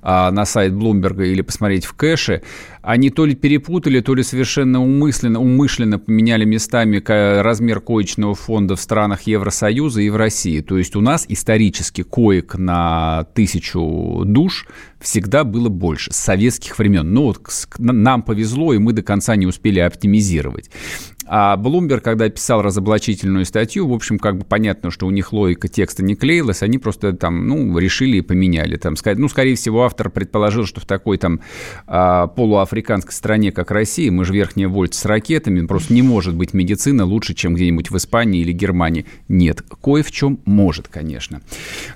[0.01, 2.41] а, на сайт Bloomberg или посмотреть в кэше.
[2.82, 7.01] Они то ли перепутали, то ли совершенно умышленно, умышленно поменяли местами
[7.41, 10.62] размер коечного фонда в странах Евросоюза и в России.
[10.62, 14.67] То есть у нас исторически коек на тысячу душ
[14.99, 16.17] всегда было больше, с
[16.58, 17.13] советских времен.
[17.13, 17.39] Но вот
[17.78, 20.70] нам повезло, и мы до конца не успели оптимизировать.
[21.30, 25.68] А Bloomberg, когда писал разоблачительную статью, в общем, как бы понятно, что у них логика
[25.68, 28.78] текста не клеилась, они просто там, ну, решили и поменяли.
[28.78, 31.42] Там, ну, скорее всего, автор предположил, что в такой там
[31.86, 36.54] а, полуафриканской стране, как Россия, мы же верхняя вольт с ракетами, просто не может быть
[36.54, 39.06] медицина лучше, чем где-нибудь в Испании или Германии.
[39.28, 41.42] Нет, кое в чем может, конечно.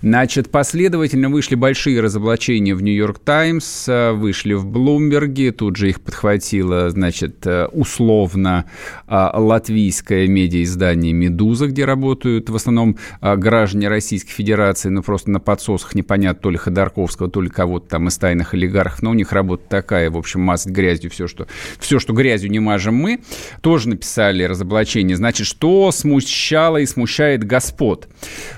[0.02, 6.90] Значит, последовательно вышли большие разоблачения в Нью-Йорк Таймс, вышли в Блумберге, тут же их подхватило,
[6.90, 8.66] значит, условно
[9.08, 15.40] а, латвийское медиаиздание «Медуза», где работают в основном а, граждане Российской Федерации, ну просто на
[15.40, 19.32] подсосах непонятно, то ли Ходорковского, то ли кого-то там из тайных олигархов, но у них
[19.32, 21.48] работа такая, в общем, мазать грязью все, что,
[21.80, 23.20] все, что грязью не мажем мы,
[23.62, 25.18] тоже написали разоблачение.
[25.18, 28.08] Значит, что смущало и смущает господ?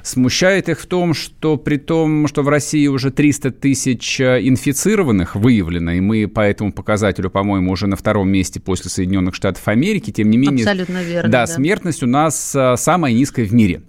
[0.03, 5.35] Смущает их в том, что при том, что в России уже 300 тысяч а, инфицированных
[5.35, 10.11] выявлено, и мы по этому показателю, по-моему, уже на втором месте после Соединенных Штатов Америки,
[10.11, 11.29] тем не менее Абсолютно верно.
[11.29, 13.81] Да, да, смертность у нас а, самая низкая в мире.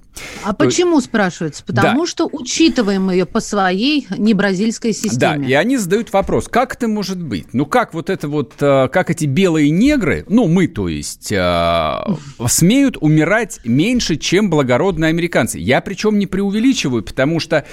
[0.44, 0.64] А То...
[0.64, 1.64] почему, спрашивается?
[1.64, 2.06] Потому да.
[2.06, 5.18] что учитываем ее по своей небразильской системе.
[5.18, 7.52] Да, и они задают вопрос, как это может быть?
[7.52, 12.16] Ну, как вот это вот, а, как эти белые негры, ну, мы, то есть, а,
[12.46, 15.58] смеют умирать меньше, чем благородные американцы?
[15.58, 17.64] Я причем не преувеличиваю, потому что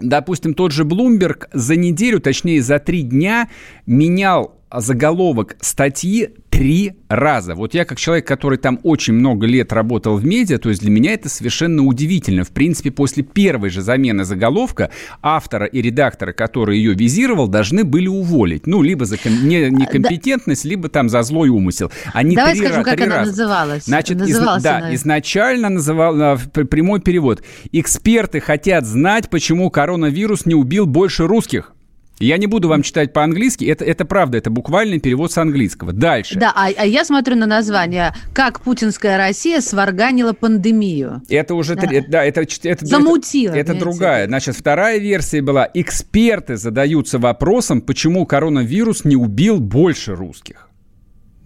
[0.00, 3.48] допустим, тот же Bloomberg за неделю, точнее за три дня
[3.86, 7.54] менял заголовок статьи три раза.
[7.54, 10.90] Вот я как человек, который там очень много лет работал в медиа, то есть для
[10.90, 12.44] меня это совершенно удивительно.
[12.44, 14.90] В принципе, после первой же замены заголовка
[15.22, 18.66] автора и редактора, который ее визировал, должны были уволить.
[18.66, 20.70] Ну, либо за не, некомпетентность, да.
[20.70, 21.92] либо там за злой умысел.
[22.12, 23.14] Они Давай три, скажем, три как раза.
[23.14, 23.84] она называлась.
[23.84, 24.94] Значит, называлась из, да, она...
[24.94, 27.42] изначально называл прямой перевод.
[27.72, 31.72] Эксперты хотят знать, почему коронавирус не убил больше русских.
[32.20, 35.92] Я не буду вам читать по-английски, это, это правда, это буквальный перевод с английского.
[35.92, 36.38] Дальше.
[36.38, 41.22] Да, а, а я смотрю на название «Как путинская Россия сварганила пандемию».
[41.28, 43.54] Это уже, да, это, да это, это, Замутила.
[43.54, 44.26] Это, это другая.
[44.26, 50.67] Значит, вторая версия была «Эксперты задаются вопросом, почему коронавирус не убил больше русских».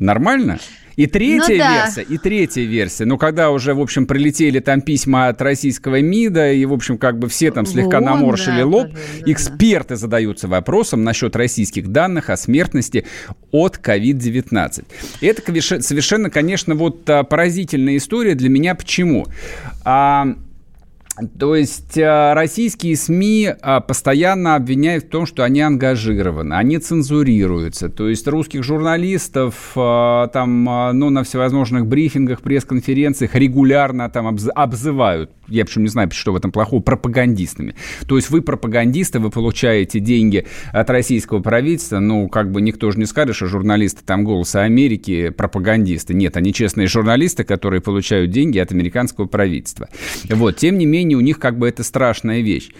[0.02, 0.58] Нормально?
[0.96, 1.84] И третья ну, да.
[1.84, 3.04] версия, и третья версия.
[3.06, 7.18] Ну, когда уже, в общем, прилетели там письма от российского МИДа, и, в общем, как
[7.18, 9.96] бы все там слегка Вон, наморщили да, лоб, да, эксперты да.
[9.96, 13.06] задаются вопросом насчет российских данных о смертности
[13.52, 14.84] от COVID-19.
[15.22, 18.74] Это совершенно, конечно, вот а, поразительная история для меня.
[18.74, 19.26] Почему?
[19.84, 20.34] А,
[21.38, 27.90] то есть э, российские СМИ э, постоянно обвиняют в том, что они ангажированы, они цензурируются.
[27.90, 35.64] То есть русских журналистов э, там, ну, на всевозможных брифингах, пресс-конференциях регулярно там обзывают я
[35.64, 37.74] причем не знаю, что в этом плохого, пропагандистами.
[38.06, 42.98] То есть вы пропагандисты, вы получаете деньги от российского правительства, ну, как бы никто же
[42.98, 46.14] не скажет, что журналисты там «Голоса Америки» пропагандисты.
[46.14, 49.88] Нет, они честные журналисты, которые получают деньги от американского правительства.
[50.28, 52.70] Вот, тем не менее, у них как бы это страшная вещь.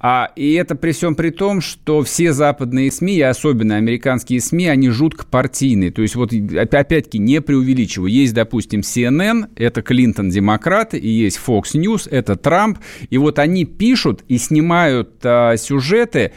[0.00, 4.68] А, и это при всем при том, что все западные СМИ, и особенно американские СМИ,
[4.68, 5.90] они жутко партийные.
[5.90, 8.10] То есть вот опять-таки не преувеличиваю.
[8.10, 12.78] Есть, допустим, CNN, это Клинтон демократ, и есть Fox News, это Трамп.
[13.10, 16.32] И вот они пишут и снимают а, сюжеты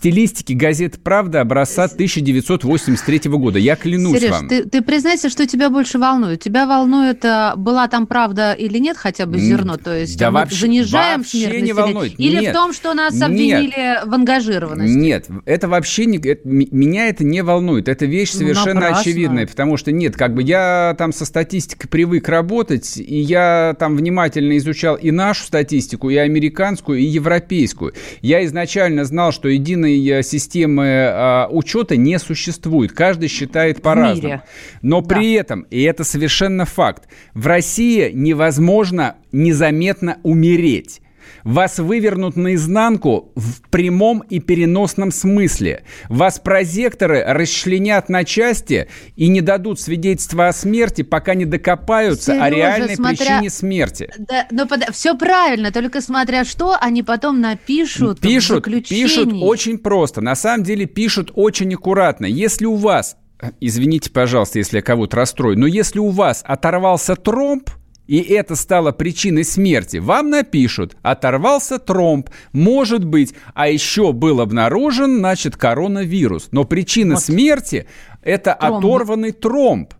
[0.00, 3.58] в стилистике газеты «Правда» образца 1983 года.
[3.58, 4.48] Я клянусь Сереж, вам.
[4.48, 6.42] Ты, ты признайся, что тебя больше волнует.
[6.42, 9.76] Тебя волнует, а, была там правда или нет хотя бы зерно?
[9.76, 11.64] То есть да мы вообще, занижаем вообще смертность?
[11.64, 12.14] Не волнует.
[12.18, 14.96] Или, или в том, что нас нет, обвинили в ангажированности?
[14.96, 16.16] Нет, это вообще не...
[16.16, 17.86] Это, меня это не волнует.
[17.86, 19.46] Это вещь ну, совершенно ну, очевидная.
[19.46, 24.56] Потому что нет, как бы я там со статистикой привык работать, и я там внимательно
[24.56, 27.92] изучал и нашу статистику, и американскую, и европейскую.
[28.22, 32.92] Я изначально знал, что единая единой э, системы э, учета не существует.
[32.92, 34.42] Каждый считает по-разному.
[34.82, 35.14] Но да.
[35.14, 41.00] при этом, и это совершенно факт, в России невозможно незаметно умереть
[41.44, 45.84] вас вывернут наизнанку в прямом и переносном смысле.
[46.08, 52.44] Вас прозекторы расчленят на части и не дадут свидетельства о смерти, пока не докопаются Сережа,
[52.44, 53.16] о реальной смотря...
[53.16, 54.12] причине смерти.
[54.18, 54.84] Да, но под...
[54.92, 60.20] все правильно, только смотря что, они потом напишут пишут, Пишут очень просто.
[60.20, 62.26] На самом деле пишут очень аккуратно.
[62.26, 63.16] Если у вас
[63.60, 67.70] извините, пожалуйста, если я кого-то расстрою, но если у вас оторвался тромб,
[68.10, 75.18] и это стало причиной смерти, вам напишут, оторвался тромб, может быть, а еще был обнаружен,
[75.18, 76.48] значит, коронавирус.
[76.50, 77.22] Но причина вот.
[77.22, 77.86] смерти–
[78.22, 78.84] это тромб.
[78.84, 79.94] оторванный тромб.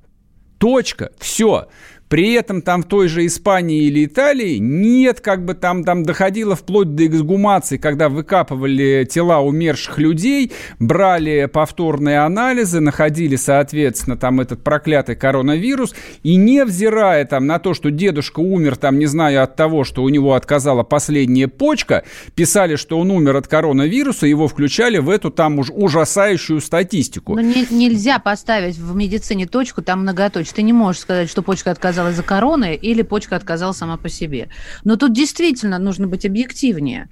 [0.58, 1.12] Точка.
[1.20, 1.68] Все.
[2.10, 6.56] При этом там в той же Испании или Италии нет, как бы там, там доходило
[6.56, 14.64] вплоть до эксгумации, когда выкапывали тела умерших людей, брали повторные анализы, находили, соответственно, там этот
[14.64, 15.94] проклятый коронавирус,
[16.24, 20.08] и невзирая там на то, что дедушка умер, там, не знаю, от того, что у
[20.08, 22.02] него отказала последняя почка,
[22.34, 27.36] писали, что он умер от коронавируса, его включали в эту там уж ужасающую статистику.
[27.36, 30.54] Но не, нельзя поставить в медицине точку, там многоточие.
[30.54, 34.08] Ты не можешь сказать, что почка отказала отказала из-за короны или почка отказала сама по
[34.08, 34.48] себе.
[34.84, 37.08] Но тут действительно нужно быть объективнее.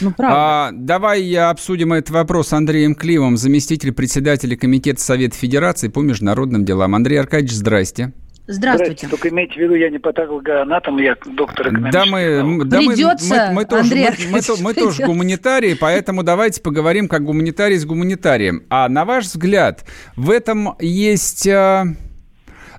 [0.00, 0.36] Ну, правда.
[0.38, 6.00] А, давай я обсудим этот вопрос с Андреем Кливом, заместитель председателя Комитета Совета Федерации по
[6.00, 6.94] международным делам.
[6.94, 8.12] Андрей Аркадьевич, здрасте.
[8.50, 8.94] Здравствуйте.
[8.94, 9.08] Здравствуйте.
[9.08, 13.46] Только имейте в виду, я не патологоанатом, я доктор экономических Да, мы, да Придется, мы,
[13.48, 17.84] мы, мы, тоже, Андрей мы, мы, мы тоже гуманитарии, поэтому давайте поговорим как гуманитарий с
[17.84, 18.62] гуманитарием.
[18.70, 19.84] А на ваш взгляд,
[20.16, 21.46] в этом есть...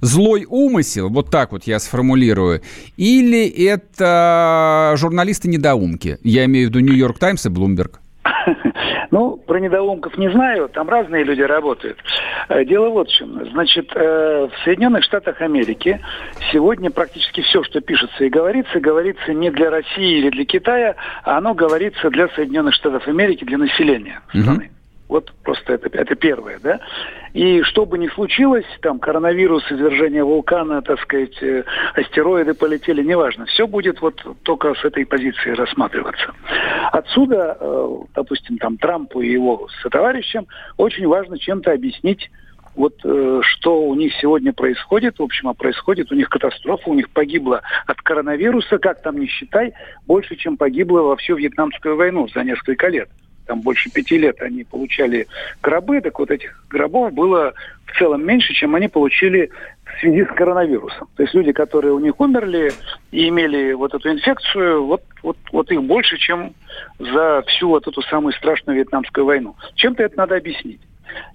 [0.01, 2.61] Злой умысел, вот так вот я сформулирую,
[2.97, 6.17] или это журналисты-недоумки?
[6.23, 7.99] Я имею в виду Нью-Йорк Таймс и Блумберг.
[9.11, 11.97] Ну, про недоумков не знаю, там разные люди работают.
[12.47, 13.43] Э, дело вот в чем.
[13.51, 15.99] Значит, э, в Соединенных Штатах Америки
[16.51, 21.39] сегодня практически все, что пишется и говорится, говорится не для России или для Китая, а
[21.39, 24.65] оно говорится для Соединенных Штатов Америки, для населения страны.
[24.65, 24.78] Угу.
[25.09, 26.79] Вот просто это, это первое, да.
[27.33, 31.63] И что бы ни случилось, там коронавирус, извержение вулкана, так сказать, э,
[31.95, 33.45] астероиды полетели, неважно.
[33.47, 36.31] Все будет вот только с этой позиции рассматриваться.
[36.91, 40.45] Отсюда, э, допустим, там Трампу и его сотоварищам
[40.77, 42.29] очень важно чем-то объяснить
[42.75, 46.93] вот э, что у них сегодня происходит, в общем, а происходит у них катастрофа, у
[46.93, 49.73] них погибло от коронавируса, как там не считай,
[50.05, 53.09] больше, чем погибло во всю Вьетнамскую войну за несколько лет
[53.49, 55.27] там больше пяти лет они получали
[55.63, 57.53] гробы, так вот этих гробов было
[57.85, 59.49] в целом меньше, чем они получили
[59.85, 61.07] в связи с коронавирусом.
[61.15, 62.71] То есть люди, которые у них умерли
[63.11, 66.53] и имели вот эту инфекцию, вот, вот, вот их больше, чем
[66.99, 69.55] за всю вот эту самую страшную вьетнамскую войну.
[69.73, 70.81] Чем-то это надо объяснить.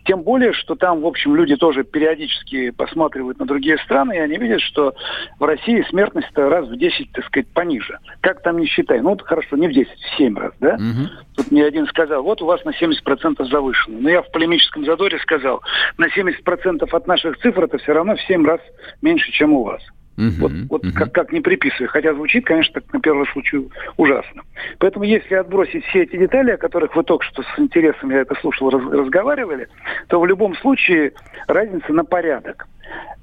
[0.04, 4.36] Тем более, что там, в общем, люди тоже периодически посматривают на другие страны, и они
[4.36, 4.94] видят, что
[5.38, 7.98] в России смертность раз в 10, так сказать, пониже.
[8.20, 9.00] Как там не считай.
[9.00, 10.74] Ну, хорошо, не в 10, в 7 раз, да?
[10.74, 11.08] Угу.
[11.36, 13.98] Тут мне один сказал, вот у вас на 70% завышено.
[14.00, 15.62] Но я в полемическом задоре сказал,
[15.96, 18.60] на 70% от наших цифр это все равно в 7 раз
[19.00, 19.82] меньше, чем у вас.
[20.16, 20.94] Угу, вот вот угу.
[20.94, 21.88] как, как не приписывая.
[21.88, 24.42] Хотя звучит, конечно, так на первый случай ужасно.
[24.78, 28.34] Поэтому если отбросить все эти детали, о которых вы только что с интересом, я это
[28.40, 29.68] слушал, раз, разговаривали,
[30.08, 31.12] то в любом случае
[31.48, 32.66] разница на порядок.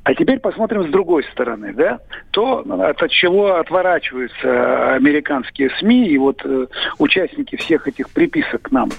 [0.04, 2.00] А теперь посмотрим с другой стороны, да,
[2.32, 6.66] то, от чего отворачиваются американские СМИ и вот э,
[6.98, 8.90] участники всех этих приписок к нам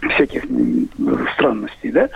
[0.00, 0.44] всяких
[1.34, 2.08] странностей, да.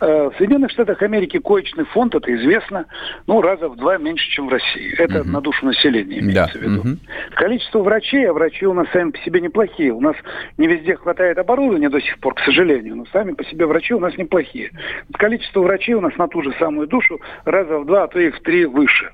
[0.00, 2.86] Э, в Соединенных Штатах Америки коечный фонд, это известно,
[3.26, 4.94] ну, раза в два меньше, чем в России.
[4.98, 5.28] Это uh-huh.
[5.28, 6.58] на душу населения имеется да.
[6.58, 6.82] в виду.
[6.82, 6.98] Uh-huh.
[7.34, 9.92] Количество врачей, а врачи у нас сами по себе неплохие.
[9.92, 10.16] У нас
[10.58, 14.00] не везде хватает оборудования до сих пор, к сожалению, но сами по себе врачи у
[14.00, 14.70] нас неплохие.
[15.12, 18.30] Количество врачей у нас на ту же самую душу раза в два, а то и
[18.30, 19.12] в три выше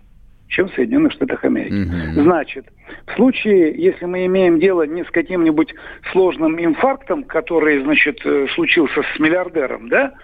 [0.49, 1.89] чем в Соединенных Штатах Америки.
[1.89, 2.23] Угу.
[2.23, 2.67] Значит,
[3.07, 5.75] в случае, если мы имеем дело не с каким-нибудь
[6.13, 10.15] сложным инфарктом, который, значит, э, случился с миллиардером, да,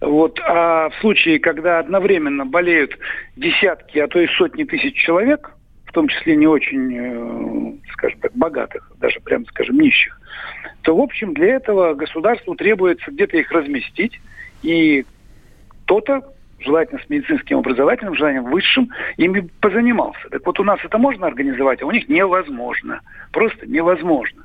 [0.00, 2.98] вот, а в случае, когда одновременно болеют
[3.36, 5.52] десятки, а то и сотни тысяч человек,
[5.86, 10.18] в том числе не очень, э, скажем так, богатых, даже прям, скажем, нищих,
[10.82, 14.20] то, в общем, для этого государству требуется где-то их разместить,
[14.62, 15.04] и
[15.84, 16.22] кто-то
[16.66, 20.28] желательно с медицинским образовательным желанием, высшим, ими позанимался.
[20.30, 23.00] Так вот у нас это можно организовать, а у них невозможно.
[23.32, 24.42] Просто невозможно.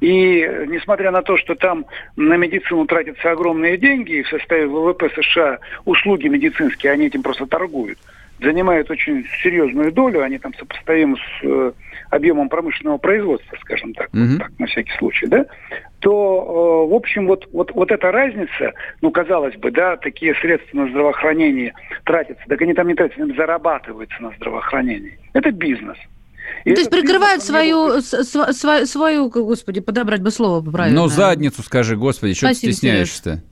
[0.00, 1.84] И несмотря на то, что там
[2.16, 7.46] на медицину тратятся огромные деньги, и в составе ВВП США услуги медицинские, они этим просто
[7.46, 7.98] торгуют,
[8.40, 11.72] занимают очень серьезную долю, они там сопоставимы с э,
[12.10, 14.28] объемом промышленного производства, скажем так, Мгм.
[14.32, 15.46] вот так на всякий случай, да,
[16.00, 20.76] то, э, в общем, вот, вот, вот эта разница, ну, казалось бы, да, такие средства
[20.78, 25.18] на здравоохранение тратятся, так они там не тратятся, они зарабатываются на здравоохранении.
[25.32, 25.96] Это бизнес.
[26.64, 30.68] И Ну, то есть прикрывают бизнес, свою, с- сва- сва- свою, господи, подобрать бы слово
[30.68, 31.02] правильно.
[31.02, 33.42] Ну, задницу скажи, господи, что ты стесняешься-то?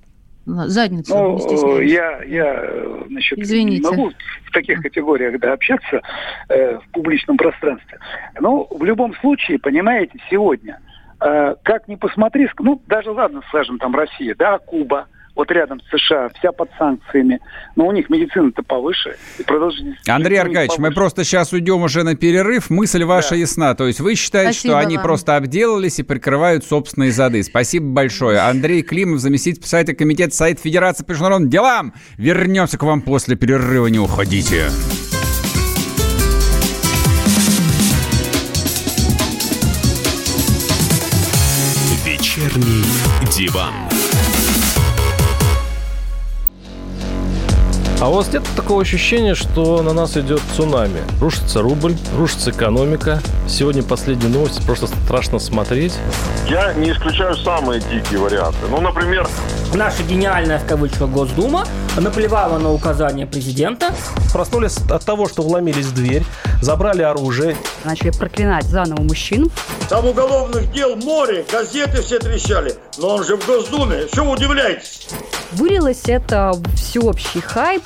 [0.49, 1.14] Задницу.
[1.14, 2.64] Ну, я, я,
[3.09, 3.82] значит, Извините.
[3.82, 4.12] не могу
[4.44, 6.01] в таких категориях да, общаться
[6.49, 7.99] э, в публичном пространстве.
[8.40, 10.80] Но в любом случае, понимаете, сегодня,
[11.20, 15.07] э, как ни посмотри, ну, даже, ладно, скажем, там Россия, да, Куба,
[15.39, 17.39] вот рядом с США, вся под санкциями,
[17.76, 19.16] но у них медицина-то повыше.
[19.39, 22.70] И продолжительность Андрей Аркадьевич, мы просто сейчас уйдем уже на перерыв.
[22.70, 23.36] Мысль ваша Да.
[23.36, 23.74] ясна.
[23.76, 25.05] То есть вы считаете, Спасибо что они вам.
[25.05, 27.43] просто обделались и прикрывают собственные зады.
[27.45, 28.41] Спасибо большое.
[28.41, 31.95] Андрей Климов, заместитель председателя комитета Совет Федерации по международным делам.
[32.16, 33.86] Вернемся к вам после перерыва.
[33.86, 34.66] Не уходите.
[42.05, 42.84] Вечерний
[43.32, 43.74] диван.
[48.01, 51.01] А у вас нет такого ощущения, что на нас идет цунами?
[51.20, 53.20] Рушится рубль, рушится экономика.
[53.49, 55.94] Сегодня последние новости, просто страшно смотреть.
[56.49, 58.59] Я не исключаю самые дикие варианты.
[58.70, 59.26] Ну, например,
[59.74, 61.66] Наша гениальная, в кавычках, Госдума
[61.99, 63.94] наплевала на указания президента.
[64.32, 66.24] Проснулись от того, что вломились в дверь,
[66.61, 67.56] забрали оружие.
[67.84, 69.50] Начали проклинать заново мужчин.
[69.88, 72.74] Там уголовных дел море, газеты все трещали.
[72.98, 74.06] Но он же в Госдуме.
[74.12, 75.09] Что вы удивляетесь?
[75.52, 77.82] Вылилось это всеобщий хайп.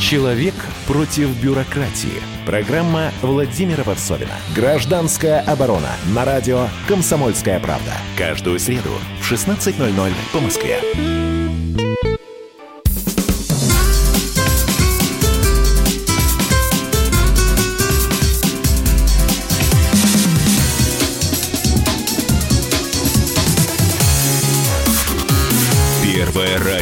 [0.00, 0.54] Человек
[0.86, 2.22] против бюрократии.
[2.46, 4.32] Программа Владимира Варсовина.
[4.56, 5.90] Гражданская оборона.
[6.14, 7.92] На радио «Комсомольская правда».
[8.16, 10.80] Каждую среду в 16.00 по Москве.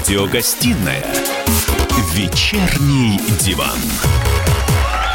[0.07, 1.05] Радиогостинная
[2.13, 3.77] «Вечерний диван».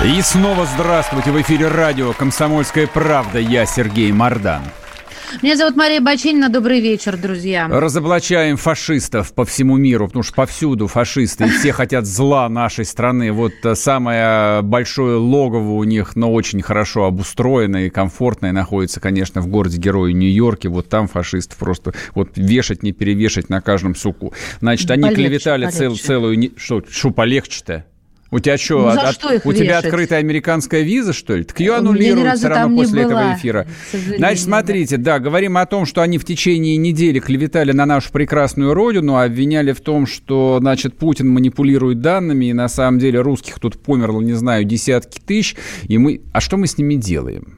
[0.03, 1.31] И снова здравствуйте.
[1.31, 3.39] В эфире радио «Комсомольская правда».
[3.39, 4.63] Я Сергей Мордан.
[5.41, 6.49] Меня зовут Мария Бачинина.
[6.49, 7.67] Добрый вечер, друзья.
[7.69, 13.31] Разоблачаем фашистов по всему миру, потому что повсюду фашисты, и все хотят зла нашей страны.
[13.31, 19.41] Вот э, самое большое логово у них, но очень хорошо обустроенное и комфортное, находится, конечно,
[19.41, 20.69] в городе-герое Нью-Йорке.
[20.69, 24.33] Вот там фашистов просто вот вешать, не перевешать на каждом суку.
[24.59, 26.03] Значит, они Полегче, клеветали цел- полегче.
[26.03, 26.37] целую...
[26.37, 27.85] не- Что, что полегче-то?
[28.33, 29.85] У тебя что, Ну, за от- что у тебя вешать?
[29.85, 31.43] открытая американская виза, что ли?
[31.43, 33.67] Так ее аннулируют все равно после этого эфира.
[34.17, 38.73] Значит, смотрите, да, говорим о том, что они в течение недели клеветали на нашу прекрасную
[38.73, 43.77] родину, обвиняли в том, что, значит, Путин манипулирует данными, и на самом деле русских тут
[43.81, 46.21] померло, не знаю, десятки тысяч, и мы...
[46.31, 47.57] А что мы с ними делаем?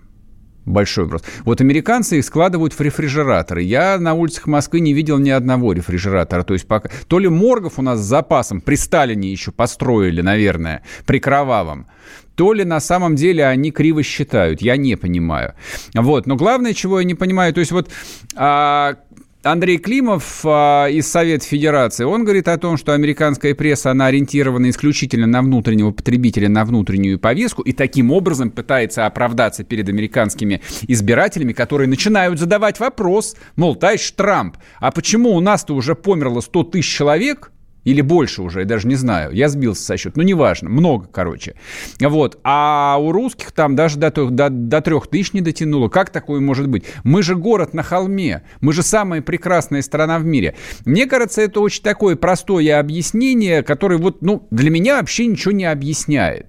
[0.65, 1.23] Большой вопрос.
[1.43, 3.61] Вот американцы их складывают в рефрижераторы.
[3.63, 6.43] Я на улицах Москвы не видел ни одного рефрижератора.
[6.43, 6.89] То есть пока...
[7.07, 11.87] То ли моргов у нас с запасом при Сталине еще построили, наверное, при Кровавом,
[12.35, 14.61] то ли на самом деле они криво считают.
[14.61, 15.53] Я не понимаю.
[15.93, 16.27] Вот.
[16.27, 17.89] Но главное, чего я не понимаю, то есть вот...
[18.35, 18.95] а,
[19.43, 24.69] Андрей Климов а, из Совета Федерации, он говорит о том, что американская пресса, она ориентирована
[24.69, 31.51] исключительно на внутреннего потребителя, на внутреннюю повестку, и таким образом пытается оправдаться перед американскими избирателями,
[31.51, 36.95] которые начинают задавать вопрос, мол, товарищ Трамп, а почему у нас-то уже померло 100 тысяч
[36.95, 37.51] человек,
[37.83, 39.31] или больше уже, я даже не знаю.
[39.31, 40.13] Я сбился со счета.
[40.15, 40.69] Ну, неважно.
[40.69, 41.55] Много, короче.
[41.99, 42.39] Вот.
[42.43, 45.89] А у русских там даже до, до, до трех тысяч не дотянуло.
[45.89, 46.85] Как такое может быть?
[47.03, 48.43] Мы же город на холме.
[48.61, 50.55] Мы же самая прекрасная страна в мире.
[50.85, 55.65] Мне кажется, это очень такое простое объяснение, которое вот, ну, для меня вообще ничего не
[55.65, 56.47] объясняет.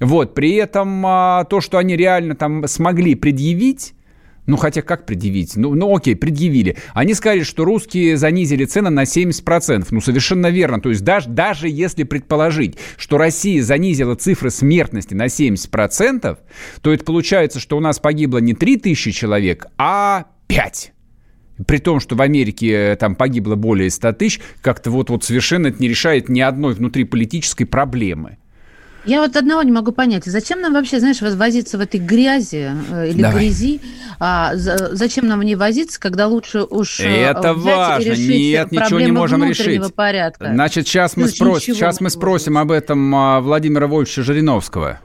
[0.00, 0.34] Вот.
[0.34, 3.94] При этом а, то, что они реально там смогли предъявить,
[4.48, 5.56] ну, хотя как предъявить?
[5.56, 6.78] Ну, ну, окей, предъявили.
[6.94, 9.86] Они сказали, что русские занизили цены на 70%.
[9.90, 10.80] Ну, совершенно верно.
[10.80, 16.38] То есть даже, даже если предположить, что Россия занизила цифры смертности на 70%,
[16.80, 20.92] то это получается, что у нас погибло не 3 тысячи человек, а 5.
[21.66, 25.66] При том, что в Америке э, там погибло более 100 тысяч, как-то вот, вот совершенно
[25.66, 28.38] это не решает ни одной внутриполитической проблемы.
[29.04, 30.24] Я вот одного не могу понять.
[30.24, 33.44] Зачем нам вообще, знаешь, возиться в этой грязи э, или Давай.
[33.44, 33.80] грязи?
[34.18, 38.02] А, за- зачем нам в ней возиться, когда лучше уж э, Это взять важно.
[38.02, 39.94] и решить Нет, ничего не можем внутреннего решить.
[39.94, 40.50] порядка?
[40.52, 45.00] Значит, сейчас мы, спрос- сейчас мы не спросим об этом а, Владимира Вольфовича Жириновского.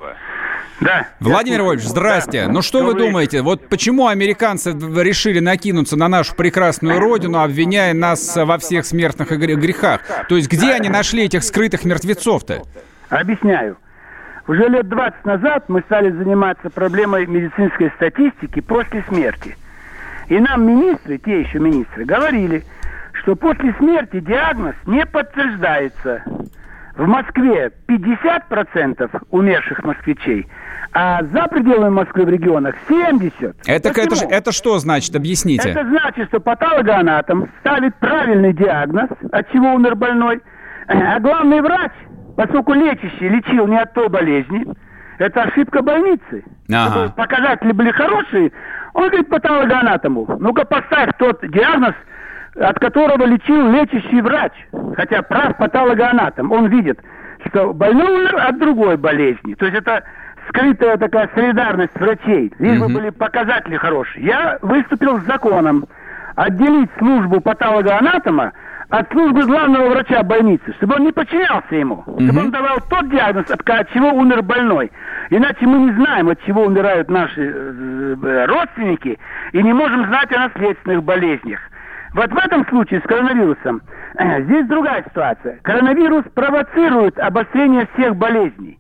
[0.81, 1.07] Да.
[1.21, 2.47] Владимир Вольфович, здрасте.
[2.47, 8.35] Ну что вы думаете, вот почему американцы решили накинуться на нашу прекрасную родину, обвиняя нас
[8.35, 10.01] во всех смертных грехах?
[10.27, 12.63] То есть где они нашли этих скрытых мертвецов-то?
[13.09, 13.77] Объясняю.
[14.47, 19.55] Уже лет 20 назад мы стали заниматься проблемой медицинской статистики после смерти.
[20.27, 22.63] И нам министры, те еще министры, говорили,
[23.13, 26.23] что после смерти диагноз не подтверждается.
[26.95, 30.45] В Москве 50% умерших москвичей,
[30.91, 33.55] а за пределами Москвы в регионах 70%.
[33.65, 35.15] Это, это, это что значит?
[35.15, 35.69] Объясните.
[35.69, 40.41] Это значит, что патологоанатом ставит правильный диагноз, от чего умер больной,
[40.87, 41.91] а главный врач,
[42.35, 44.65] поскольку лечащий лечил не от той болезни,
[45.17, 46.43] это ошибка больницы.
[46.69, 46.91] Ага.
[46.91, 48.51] Чтобы показатели были хорошие,
[48.93, 51.93] он говорит патологоанатому, ну-ка поставь тот диагноз,
[52.59, 54.53] от которого лечил лечащий врач.
[54.95, 56.51] Хотя прав патологоанатом.
[56.51, 56.99] Он видит,
[57.47, 59.55] что больной умер от другой болезни.
[59.55, 60.03] То есть это
[60.49, 62.53] скрытая такая солидарность врачей.
[62.59, 64.25] Лишь бы были показатели хорошие.
[64.25, 65.85] Я выступил с законом
[66.35, 68.53] отделить службу патологоанатома
[68.93, 72.21] от службы главного врача больницы, чтобы он не подчинялся ему, угу.
[72.21, 74.91] чтобы он давал тот диагноз, от, от чего умер больной.
[75.31, 79.17] Иначе мы не знаем, от чего умирают наши э, э, родственники,
[79.51, 81.59] и не можем знать о наследственных болезнях.
[82.13, 83.81] Вот в этом случае с коронавирусом
[84.41, 85.57] здесь другая ситуация.
[85.63, 88.77] Коронавирус провоцирует обострение всех болезней.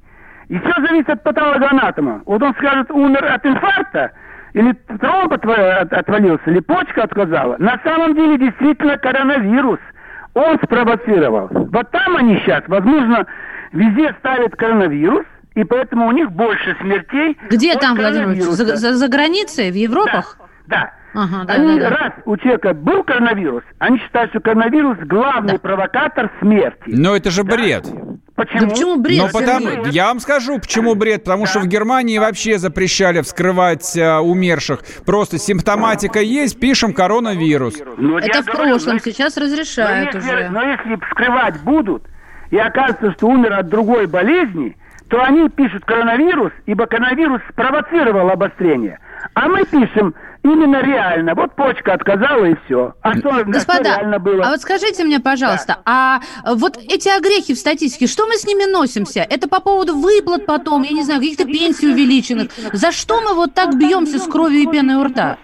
[0.49, 2.21] И все зависит от патологоанатома.
[2.27, 4.11] Вот он скажет, умер от инфаркта,
[4.53, 7.55] или тромб отвалился, или почка отказала.
[7.57, 9.79] На самом деле действительно коронавирус–
[10.33, 11.49] он спровоцировал.
[11.51, 13.25] Вот там они сейчас, возможно,
[13.71, 15.25] везде ставят коронавирус,
[15.55, 17.37] и поэтому у них больше смертей.
[17.49, 20.37] Где там, Владимир за, за, за границей, в Европах?
[20.39, 20.45] Да.
[20.67, 20.93] Да.
[21.13, 21.95] Ага, да, они, да, да.
[21.95, 25.59] раз у человека был коронавирус, они считают, что коронавирус главный да.
[25.59, 26.81] провокатор смерти.
[26.87, 27.83] Но это же бред.
[27.83, 28.13] Да?
[28.35, 28.61] Почему?
[28.61, 29.21] Да почему бред?
[29.21, 31.23] Ну, потому, я вам скажу, почему бред.
[31.23, 31.51] Потому да.
[31.51, 34.79] что в Германии вообще запрещали вскрывать а, умерших.
[35.05, 37.75] Просто симптоматика есть, пишем коронавирус.
[37.97, 40.49] Но Это в говорю, прошлом, но, сейчас разрешают но если, уже.
[40.49, 42.03] Но если вскрывать будут,
[42.49, 44.77] и окажется, что умер от другой болезни,
[45.09, 48.99] то они пишут коронавирус, ибо коронавирус спровоцировал обострение.
[49.33, 50.13] А мы пишем
[50.43, 51.33] именно реально.
[51.35, 52.93] Вот почка отказала и все.
[53.01, 54.43] А что, Господа, что реально было?
[54.45, 55.81] а вот скажите мне, пожалуйста, да.
[55.85, 56.19] а
[56.55, 59.21] вот эти огрехи в статистике, что мы с ними носимся?
[59.21, 62.51] Это по поводу выплат потом, я не знаю, каких-то пенсий увеличенных.
[62.73, 65.37] За что мы вот так бьемся с кровью и пеной у рта?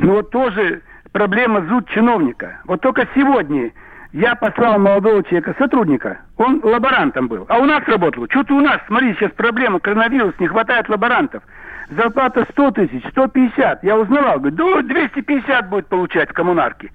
[0.00, 0.82] Ну вот тоже
[1.12, 2.60] проблема зуд чиновника.
[2.64, 3.72] Вот только сегодня
[4.12, 8.26] я послал молодого человека, сотрудника, он лаборантом был, а у нас работал.
[8.30, 11.42] Что-то у нас, смотри, сейчас проблема, коронавирус, не хватает лаборантов
[11.90, 13.84] зарплата 100 тысяч, 150.
[13.84, 16.90] Я узнавал, говорю, да 250 будет получать в коммунарке.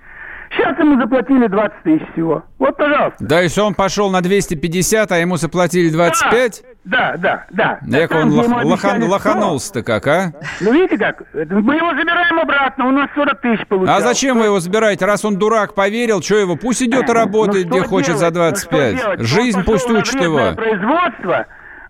[0.51, 2.43] Сейчас ему заплатили 20 тысяч всего.
[2.57, 3.17] Вот, пожалуйста.
[3.19, 6.63] Да, если он пошел на 250, а ему заплатили 25?
[6.85, 7.77] Да, да, да.
[7.83, 7.97] да.
[7.99, 10.33] Як он лох, лохан, лоханулся-то как, а?
[10.59, 11.21] Ну, видите как?
[11.33, 14.03] Мы его забираем обратно, у нас 40 тысяч получается.
[14.03, 15.05] А зачем вы его забираете?
[15.05, 16.55] Раз он дурак поверил, что его?
[16.55, 17.89] Пусть идет и работает, ну, где делать?
[17.89, 19.19] хочет за 25.
[19.19, 20.55] Ну, Жизнь пусть учит его.
[20.55, 21.45] производство,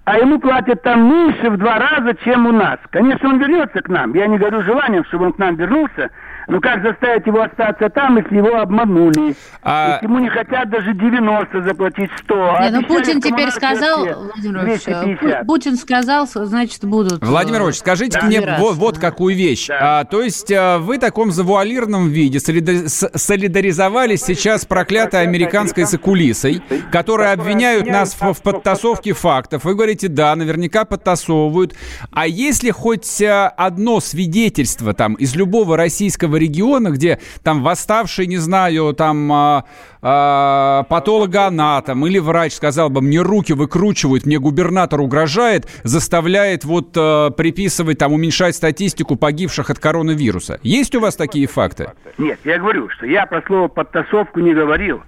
[0.09, 2.79] а ему платят там меньше в два раза, чем у нас.
[2.89, 4.15] Конечно, он вернется к нам.
[4.15, 6.09] Я не говорю желанием, чтобы он к нам вернулся,
[6.49, 9.35] ну как заставить его остаться там, если его обманули?
[9.61, 9.93] А...
[9.93, 12.55] Если ему не хотят даже 90 заплатить 100.
[12.55, 17.23] А не, ну Путин теперь сказал, Владимир Ильич, Путин сказал, значит, будут...
[17.25, 18.25] Владимир Ильич, скажите да.
[18.25, 19.67] мне вот, вот какую вещь.
[19.67, 19.99] Да.
[19.99, 26.61] А, то есть а, вы в таком завуалированном виде солидаризовались сейчас с проклятой американской закулисой,
[26.91, 29.63] которые обвиняют нас в, в подтасовке фактов.
[29.65, 31.75] Вы говорите, да, наверняка подтасовывают.
[32.11, 38.93] А если хоть одно свидетельство там из любого российского региона, где там восставший, не знаю,
[38.93, 39.65] там а,
[40.01, 47.29] а, патологоанатом или врач сказал бы, мне руки выкручивают, мне губернатор угрожает, заставляет вот а,
[47.29, 50.59] приписывать, там, уменьшать статистику погибших от коронавируса.
[50.63, 51.91] Есть у вас такие факты?
[52.17, 55.01] Нет, я говорю, что я про слово подтасовку не говорил.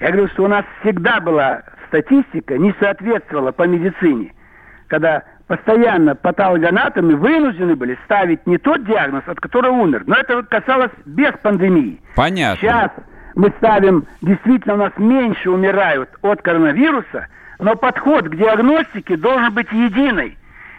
[0.00, 4.34] Я говорю, что у нас всегда была статистика, не соответствовала по медицине.
[4.88, 5.22] Когда
[5.52, 10.04] постоянно патологоанатомы вынуждены были ставить не тот диагноз, от которого умер.
[10.06, 12.00] Но это касалось без пандемии.
[12.16, 12.58] Понятно.
[12.58, 12.90] Сейчас
[13.34, 17.26] мы ставим, действительно у нас меньше умирают от коронавируса,
[17.58, 20.38] но подход к диагностике должен быть единый.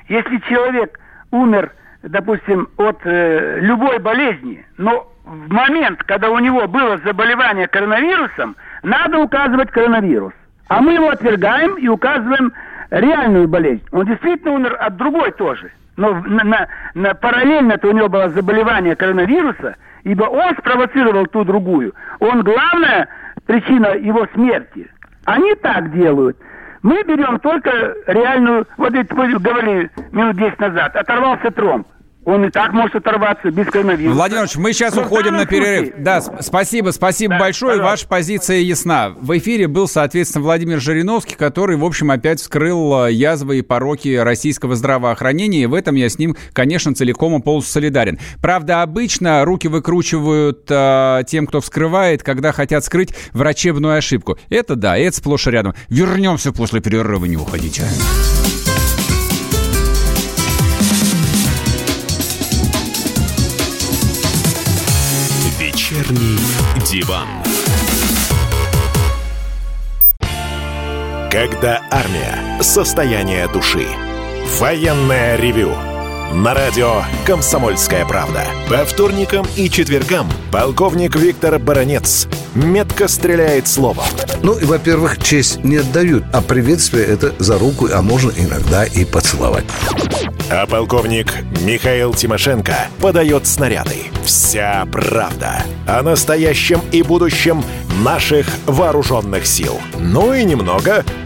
[0.10, 1.00] Если человек
[1.30, 1.72] умер,
[2.02, 9.20] допустим, от э, любой болезни, но в момент, когда у него было заболевание коронавирусом, надо
[9.20, 10.34] указывать коронавирус.
[10.68, 12.52] А мы его отвергаем и указываем
[12.94, 13.84] реальную болезнь.
[13.92, 15.72] Он действительно умер от другой тоже.
[15.98, 21.94] Но на, на, на, параллельно-то у него было заболевание коронавируса, ибо он спровоцировал ту другую.
[22.20, 23.08] Он главная
[23.46, 24.88] причина его смерти.
[25.26, 26.38] Они так делают.
[26.82, 31.88] Мы берем только реальную, вот это вы говорили минут 10 назад, оторвался тромб.
[32.26, 34.16] Он и так может оторваться без коронавируса.
[34.16, 35.88] Владимир Ильич, мы сейчас Но уходим на перерыв.
[35.88, 37.72] случае- Да, спасибо, спасибо Да, большое.
[37.74, 37.92] пожалуйста.
[37.92, 39.10] Ваша позиция ясна.
[39.20, 44.16] В эфире был, соответственно, Владимир Жириновский, который, в общем, опять вскрыл э, язвы и пороки
[44.16, 45.64] российского здравоохранения.
[45.64, 48.20] И в этом я с ним, конечно, целиком и полностью солидарен.
[48.42, 54.38] Правда, обычно руки выкручивают э, тем, кто вскрывает, когда хотят скрыть врачебную ошибку.
[54.50, 55.74] Это да, это сплошь и рядом.
[55.90, 57.84] Вернемся после перерыва, не уходите.
[66.04, 66.38] Вечерний
[66.86, 67.28] диван.
[71.32, 72.62] Когда армия.
[72.62, 73.88] Состояние души.
[74.60, 75.93] Военное ревю.
[76.32, 78.46] На радио «Комсомольская правда».
[78.70, 84.06] По вторникам и четвергам полковник Виктор Баранец метко стреляет словом.
[84.42, 89.06] Ну, и, во-первых, честь не отдают, а приветствие это за руку, а можно иногда и
[89.06, 89.66] поцеловать.
[90.50, 93.96] А полковник Михаил Тимошенко подает снаряды.
[94.24, 97.64] Вся правда о настоящем и будущем
[98.04, 99.80] наших вооруженных сил.
[100.00, 101.04] Ну и немного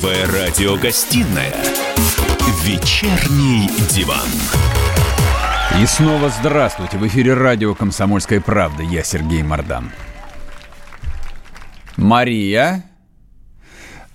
[0.00, 1.52] Первая радиогостинная
[2.64, 4.28] «Вечерний диван».
[5.78, 6.96] И снова здравствуйте.
[6.96, 8.82] В эфире радио «Комсомольская правда».
[8.82, 9.90] Я Сергей Мордан.
[11.98, 12.84] Мария.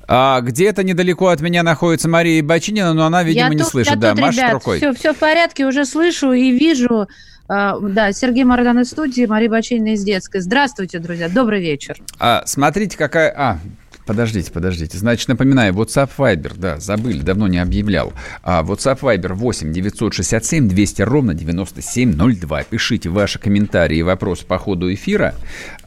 [0.07, 3.93] А, где-то недалеко от меня находится Мария Бачинина, но она, видимо, я не тут, слышит.
[3.93, 4.77] я да, тут, машет ребят, рукой.
[4.77, 7.07] Все, все в порядке, уже слышу и вижу.
[7.47, 10.41] А, да, Сергей Мардан из студии, Мария Бачинина из детской.
[10.41, 11.97] Здравствуйте, друзья, добрый вечер.
[12.17, 13.31] А, смотрите, какая...
[13.37, 13.59] А,
[14.05, 14.97] подождите, подождите.
[14.97, 18.13] Значит, напоминаю, WhatsApp Viber, да, забыли, давно не объявлял.
[18.43, 22.63] А, WhatsApp Viber 8 967 200 ровно 9702.
[22.63, 25.35] Пишите ваши комментарии и вопросы по ходу эфира.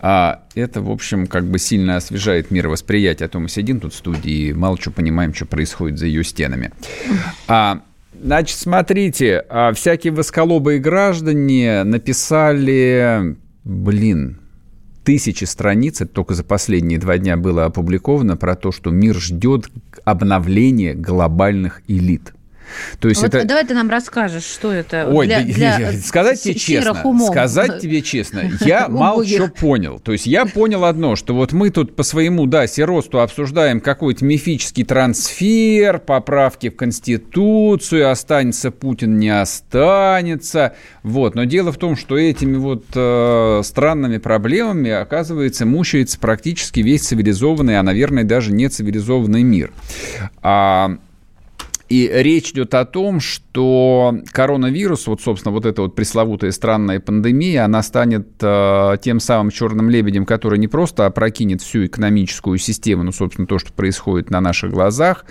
[0.00, 3.26] А, это, в общем, как бы сильно освежает мировосприятие.
[3.26, 6.24] А то мы сидим тут в студии и мало что понимаем, что происходит за ее
[6.24, 6.72] стенами.
[7.46, 7.82] А,
[8.20, 14.40] Значит, смотрите, а, всякие восколобые граждане написали, блин,
[15.08, 19.70] тысячи страниц, это только за последние два дня было опубликовано, про то, что мир ждет
[20.04, 22.34] обновления глобальных элит.
[23.00, 23.46] То есть Вот это...
[23.46, 27.30] Давай ты нам расскажешь, что это Ой, для, для сказать тебе честно, умов.
[27.30, 29.98] сказать тебе честно, я мало что понял.
[29.98, 34.24] То есть я понял одно, что вот мы тут по своему, да, сиросту обсуждаем какой-то
[34.24, 40.74] мифический трансфер, поправки в Конституцию, останется Путин, не останется.
[41.02, 41.34] Вот.
[41.34, 47.78] Но дело в том, что этими вот э, странными проблемами, оказывается, мучается практически весь цивилизованный,
[47.78, 49.72] а, наверное, даже не цивилизованный мир.
[50.42, 50.98] А,
[51.88, 57.64] и речь идет о том, что коронавирус, вот, собственно, вот эта вот пресловутая странная пандемия,
[57.64, 63.12] она станет э, тем самым черным лебедем, который не просто опрокинет всю экономическую систему, ну,
[63.12, 65.24] собственно, то, что происходит на наших глазах,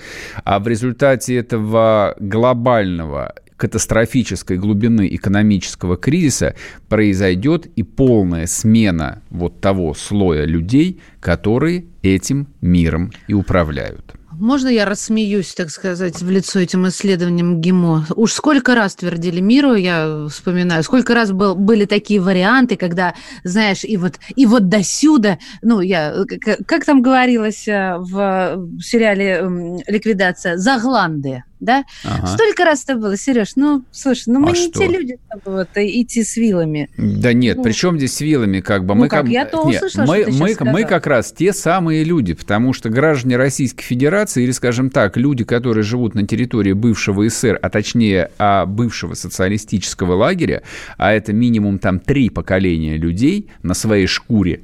[0.43, 6.55] а в результате этого глобального катастрофической глубины экономического кризиса
[6.89, 14.16] произойдет и полная смена вот того слоя людей, которые этим миром и управляют.
[14.39, 18.07] Можно я рассмеюсь, так сказать, в лицо этим исследованиям ГИМО?
[18.15, 23.83] Уж сколько раз твердили миру, я вспоминаю, сколько раз был, были такие варианты, когда, знаешь,
[23.83, 29.37] и вот, и вот до сюда, ну, я, как, как там говорилось э, в сериале
[29.37, 31.83] м, «Ликвидация», «Загланды», да?
[32.03, 32.27] Ага.
[32.27, 34.79] Столько раз это было, Сереж, ну, слушай, ну мы А не что?
[34.79, 36.89] те люди, чтобы вот, идти с вилами.
[36.97, 39.83] Да нет, Ну, при чем здесь вилами, как бы ну мы как, как- я-то нет,
[39.83, 40.87] услышала, мы, что мы, мы сказал.
[40.87, 45.83] как раз те самые люди, потому что граждане Российской Федерации или, скажем так, люди, которые
[45.83, 50.63] живут на территории бывшего СССР, а точнее а, бывшего социалистического лагеря,
[50.97, 54.61] а это минимум там три поколения людей на своей шкуре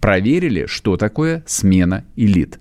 [0.00, 2.58] проверили, что такое смена элит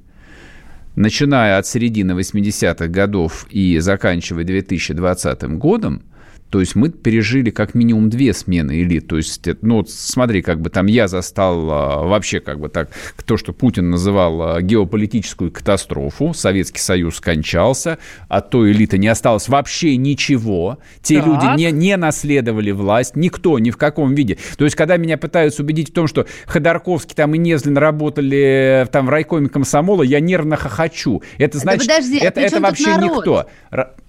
[0.96, 6.04] начиная от середины 80-х годов и заканчивая 2020 годом,
[6.52, 9.08] То есть мы пережили как минимум две смены элит.
[9.08, 12.89] То есть, ну, смотри, как бы там я застал а, вообще как бы так,
[13.26, 16.34] то, что Путин называл а, геополитическую катастрофу.
[16.34, 17.97] Советский Союз скончался,
[18.28, 20.80] от той элиты не осталось вообще ничего.
[21.02, 21.28] Те так.
[21.28, 24.38] люди не, не наследовали власть, никто, ни в каком виде.
[24.58, 29.06] То есть, когда меня пытаются убедить в том, что Ходорковский там и Незлин работали там
[29.06, 31.24] в райкоме комсомола, я нервно хохочу.
[31.38, 33.45] Это значит, да подожди, это, это вообще никто.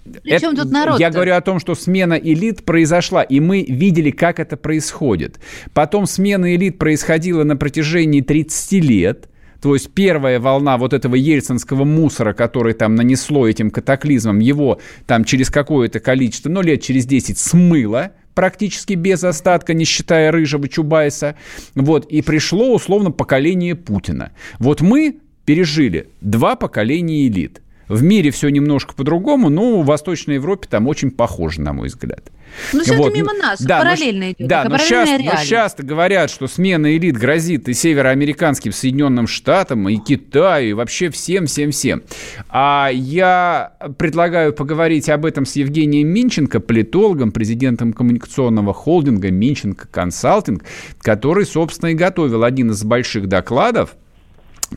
[0.03, 0.99] Причем это, тут народ?
[0.99, 5.39] Я говорю о том, что смена элит произошла, и мы видели, как это происходит.
[5.73, 9.29] Потом смена элит происходила на протяжении 30 лет.
[9.61, 15.23] То есть первая волна вот этого ельцинского мусора, который там нанесло этим катаклизмом, его там
[15.23, 21.35] через какое-то количество, ну, лет через 10 смыло практически без остатка, не считая рыжего Чубайса.
[21.75, 24.33] Вот, и пришло условно поколение Путина.
[24.59, 27.61] Вот мы пережили два поколения элит.
[27.87, 32.31] В мире все немножко по-другому, но в Восточной Европе там очень похоже, на мой взгляд.
[32.71, 33.09] Ну, все вот.
[33.09, 34.47] это мимо нас, да, параллельно но, идет.
[34.47, 39.97] Да, но часто, но часто говорят, что смена элит грозит и североамериканским Соединенным Штатам, и
[39.97, 42.03] Китаю, и вообще всем-всем-всем.
[42.49, 50.63] А я предлагаю поговорить об этом с Евгением Минченко, политологом, президентом коммуникационного холдинга Минченко Консалтинг,
[51.01, 53.95] который, собственно, и готовил один из больших докладов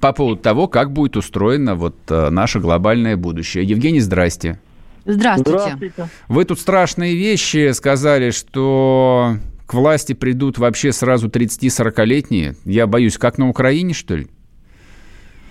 [0.01, 3.65] по поводу того, как будет устроено вот э, наше глобальное будущее.
[3.65, 4.61] Евгений, здрасте.
[5.05, 5.59] Здравствуйте.
[5.59, 6.09] Здравствуйте.
[6.29, 9.37] Вы тут страшные вещи сказали, что
[9.67, 12.57] к власти придут вообще сразу 30-40-летние.
[12.65, 14.29] Я боюсь, как на Украине, что ли?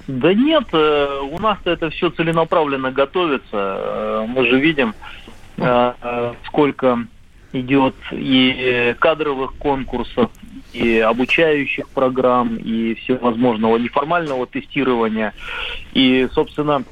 [0.08, 3.46] Да нет, э, у нас это все целенаправленно готовится.
[3.54, 4.94] Э, мы же видим,
[6.48, 7.08] сколько
[7.56, 10.30] идет и кадровых конкурсов,
[10.74, 15.34] и обучающих программ, и всевозможного неформального тестирования.
[15.94, 16.84] И, собственно,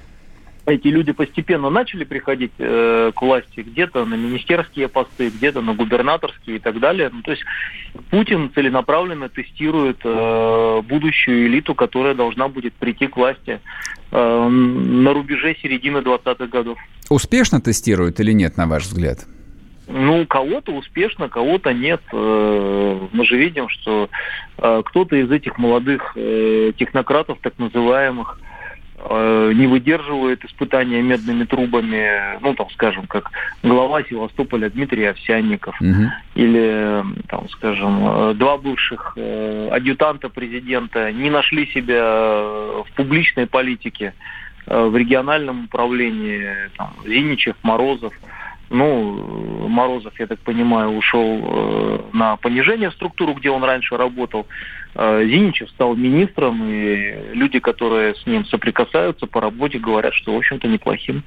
[0.66, 6.58] эти люди постепенно начали приходить э, к власти где-то на министерские посты, где-то на губернаторские
[6.58, 7.10] и так далее.
[7.12, 7.44] Ну, то есть
[8.10, 13.60] Путин целенаправленно тестирует э, будущую элиту, которая должна будет прийти к власти
[14.12, 16.78] э, на рубеже середины 20-х годов.
[17.10, 19.26] Успешно тестирует или нет, на ваш взгляд?
[19.88, 22.02] Ну, кого-то успешно, кого-то нет.
[22.12, 24.10] Э, мы же видим, что
[24.58, 28.40] э, кто-то из этих молодых э, технократов, так называемых,
[29.10, 33.32] не выдерживает испытания медными трубами, ну, там, скажем, как
[33.62, 36.10] глава Севастополя Дмитрий Овсянников, угу.
[36.36, 44.14] или, там, скажем, два бывших адъютанта президента не нашли себя в публичной политике,
[44.66, 48.14] в региональном управлении, там, Зиничев, Морозов–
[48.74, 54.48] ну, Морозов, я так понимаю, ушел э, на понижение в структуру, где он раньше работал.
[54.96, 60.38] Э, Зиничев стал министром, и люди, которые с ним соприкасаются по работе, говорят, что, в
[60.38, 61.24] общем-то, неплохим.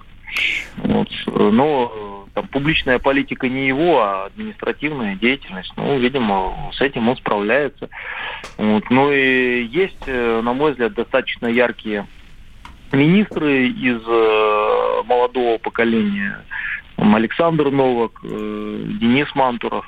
[0.76, 1.08] Вот.
[1.26, 5.72] Но там, публичная политика не его, а административная деятельность.
[5.76, 7.88] Ну, видимо, с этим он справляется.
[8.58, 8.90] Вот.
[8.90, 12.06] Ну и есть, э, на мой взгляд, достаточно яркие
[12.92, 16.44] министры из э, молодого поколения,
[16.96, 19.86] Александр Новак, э, Денис Мантуров.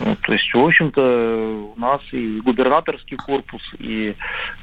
[0.00, 4.14] Ну, то есть, в общем-то, у нас и губернаторский корпус, и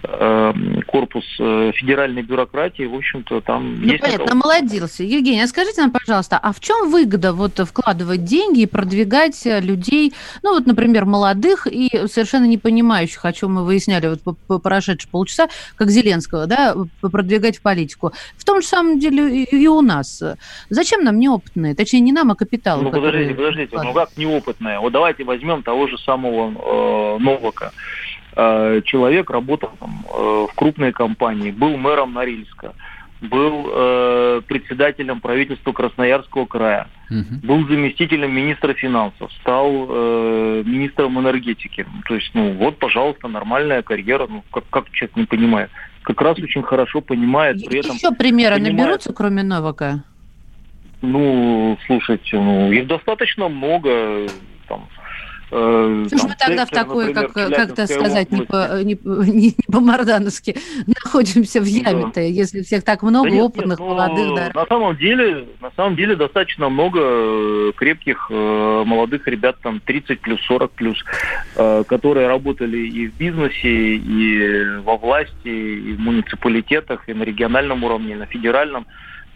[0.03, 0.53] э,
[0.87, 4.01] корпус э, федеральной бюрократии, в общем-то, там ну, есть...
[4.01, 5.03] понятно, молодился.
[5.03, 10.13] Евгений, а скажите нам, пожалуйста, а в чем выгода вот вкладывать деньги и продвигать людей,
[10.41, 14.57] ну вот, например, молодых и совершенно не понимающих, о чем мы выясняли вот по, по
[14.57, 18.11] прошедшие полчаса, как Зеленского, да, продвигать в политику.
[18.37, 20.23] В том же самом деле и, и у нас.
[20.69, 21.75] Зачем нам неопытные?
[21.75, 22.81] Точнее, не нам, а капиталу.
[22.81, 24.79] Ну, подождите, подождите, ну как неопытные?
[24.79, 27.71] Вот давайте возьмем того же самого э, Новака.
[28.35, 32.73] Э, человек работал там, э, в крупной компании, был мэром Норильска,
[33.21, 37.39] был э, председателем правительства Красноярского края, угу.
[37.43, 41.85] был заместителем министра финансов, стал э, министром энергетики.
[42.07, 44.27] То есть, ну вот, пожалуйста, нормальная карьера.
[44.29, 45.69] Ну, как, как человек не понимает?
[46.03, 47.65] Как раз очень хорошо понимает.
[47.65, 48.77] При этом Еще примеры понимает...
[48.77, 50.03] наберутся, кроме Новака?
[51.01, 54.27] Ну, слушайте, ну, их достаточно много.
[54.67, 54.87] Там,
[55.49, 59.47] Э, Что ж мы тогда в такой, например, как, как-то сказать, не, по, не, не,
[59.47, 62.21] не по-мордановски, находимся в яме-то, да.
[62.21, 64.51] если всех так много да нет, опытных, нет, молодых, да.
[64.53, 70.19] На самом деле, на самом деле достаточно много э, крепких э, молодых ребят, там 30
[70.19, 70.97] плюс, 40 плюс,
[71.55, 77.83] э, которые работали и в бизнесе, и во власти, и в муниципалитетах, и на региональном
[77.83, 78.85] уровне, и на федеральном.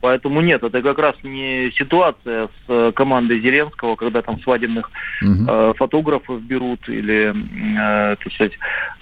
[0.01, 4.89] Поэтому нет, это как раз не ситуация с э, командой Зеленского, когда там свадебных
[5.21, 5.45] угу.
[5.47, 8.53] э, фотографов берут или, э, так сказать,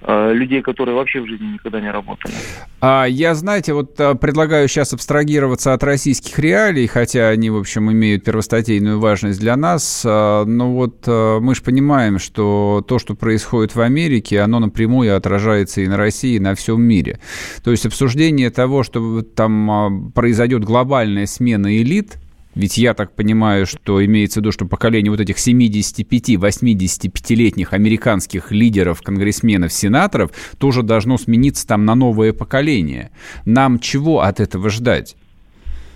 [0.02, 2.34] э, людей, которые вообще в жизни никогда не работали.
[2.82, 7.90] А я, знаете, вот э, предлагаю сейчас абстрагироваться от российских реалий, хотя они, в общем,
[7.90, 10.04] имеют первостатейную важность для нас.
[10.06, 15.80] Э, но вот мы же понимаем, что то, что происходит в Америке, оно напрямую отражается
[15.80, 17.20] и на России, и на всем мире.
[17.64, 22.18] То есть обсуждение того, что там произойдет глобально глобальная смена элит,
[22.56, 29.04] ведь я так понимаю, что имеется в виду, что поколение вот этих 75-85-летних американских лидеров,
[29.04, 33.12] конгрессменов, сенаторов тоже должно смениться там на новое поколение.
[33.46, 35.16] Нам чего от этого ждать?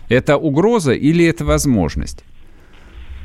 [0.09, 2.23] Это угроза или это возможность?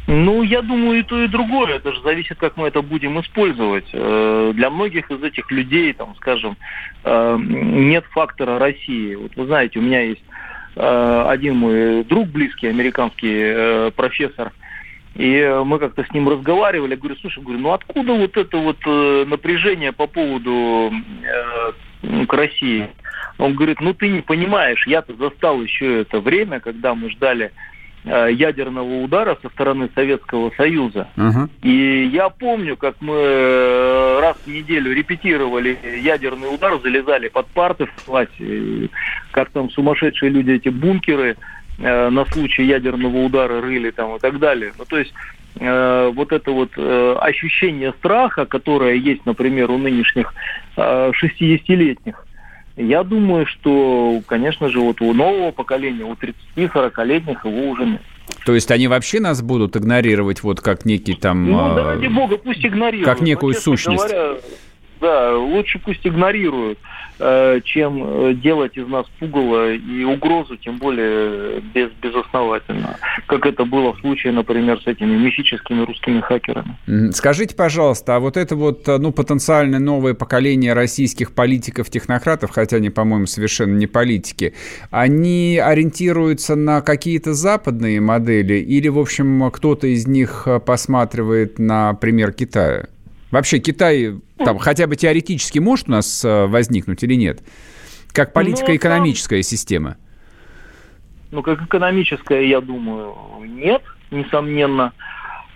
[0.06, 1.74] Ну, я думаю, и то, и другое.
[1.74, 3.84] Это же зависит, как мы это будем использовать.
[3.92, 6.56] Э, для многих из этих людей, там, скажем,
[7.04, 9.16] э, нет фактора России.
[9.16, 10.22] Вот вы знаете, у меня есть
[10.80, 14.52] один мой друг близкий, американский э, профессор,
[15.14, 18.78] и мы как-то с ним разговаривали, я говорю, слушай, говорю, ну откуда вот это вот
[18.86, 20.92] э, напряжение по поводу
[22.02, 22.88] к России?
[23.38, 27.52] Он говорит, ну ты не понимаешь, я-то застал еще это время, когда мы ждали Э,
[28.04, 31.08] ядерного удара со стороны Советского Союза.
[31.16, 31.48] Uh-huh.
[31.62, 37.86] И я помню, как мы э, раз в неделю репетировали ядерный удар, залезали под парты
[37.86, 38.88] в классе,
[39.32, 41.36] как там сумасшедшие люди эти бункеры
[41.78, 44.72] э, на случай ядерного удара рыли там и так далее.
[44.78, 45.12] Ну, то есть
[45.58, 50.34] э, вот это вот э, ощущение страха, которое есть, например, у нынешних
[50.76, 52.26] э, 60-летних,
[52.78, 56.14] я думаю, что, конечно же, вот у нового поколения, у
[56.56, 58.00] 30-40-летних его уже нет.
[58.44, 61.50] То есть они вообще нас будут игнорировать вот как некий там...
[61.50, 63.04] Ну, да, ради бога, пусть игнорируют.
[63.06, 64.08] Как некую Но, сущность.
[64.08, 64.34] Говоря,
[65.00, 66.78] да, лучше пусть игнорируют,
[67.64, 72.96] чем э, делать из нас пугало и угрозу, тем более без, безосновательно,
[73.26, 76.76] как это было в случае, например, с этими мифическими русскими хакерами.
[77.12, 82.90] Скажите, пожалуйста, а вот это вот, э, ну, потенциально новое поколение российских политиков-технократов, хотя они,
[82.90, 84.54] по-моему, совершенно не политики,
[84.90, 92.32] они ориентируются на какие-то западные модели или, в общем, кто-то из них посматривает на пример
[92.32, 92.86] Китая?
[93.30, 97.42] Вообще Китай там хотя бы теоретически может у нас э, возникнуть или нет?
[98.12, 99.96] Как политико-экономическая ну, система?
[101.30, 104.92] Ну, как экономическая, я думаю, нет, несомненно.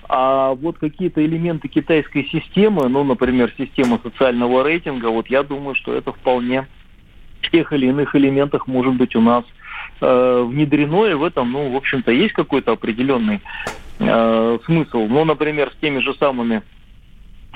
[0.08, 5.94] А вот какие-то элементы китайской системы, ну, например, система социального рейтинга, вот я думаю, что
[5.94, 6.66] это вполне
[7.40, 9.44] в тех или иных элементах может быть у нас
[10.02, 13.40] э, внедрено, и в этом, ну, в общем-то, есть какой-то определенный
[13.98, 15.06] э, смысл.
[15.08, 16.62] Ну, например, с теми же самыми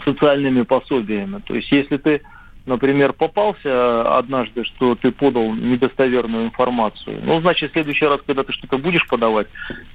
[0.05, 1.41] социальными пособиями.
[1.47, 2.23] То есть если ты,
[2.67, 8.53] например, попался однажды, что ты подал недостоверную информацию, ну, значит, в следующий раз, когда ты
[8.53, 9.49] что-то будешь подавать,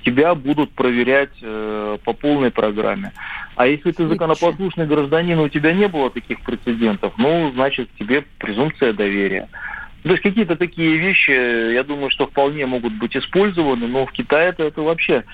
[0.04, 3.12] тебя будут проверять э, по полной программе.
[3.56, 8.24] А если ты законопослушный гражданин, и у тебя не было таких прецедентов, ну, значит, тебе
[8.40, 9.48] презумпция доверия.
[10.04, 14.50] То есть какие-то такие вещи, я думаю, что вполне могут быть использованы, но в Китае
[14.50, 15.26] это, это вообще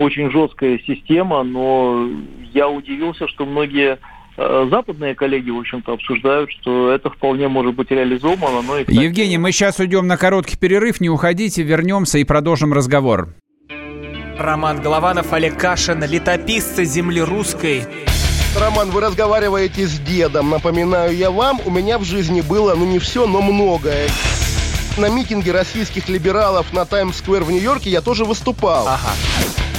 [0.00, 2.08] очень жесткая система, но
[2.52, 3.98] я удивился, что многие
[4.36, 8.62] э, западные коллеги, в общем-то, обсуждают, что это вполне может быть реализовано.
[8.62, 9.04] Но и, кстати...
[9.04, 13.34] Евгений, мы сейчас уйдем на короткий перерыв, не уходите, вернемся и продолжим разговор.
[14.38, 17.82] Роман Голованов, Олег Кашин, летописцы земли русской.
[18.58, 20.48] Роман, вы разговариваете с дедом.
[20.48, 24.08] Напоминаю я вам, у меня в жизни было, ну не все, но многое.
[24.96, 28.88] На митинге российских либералов на Таймс-сквер в Нью-Йорке я тоже выступал.
[28.88, 29.10] Ага.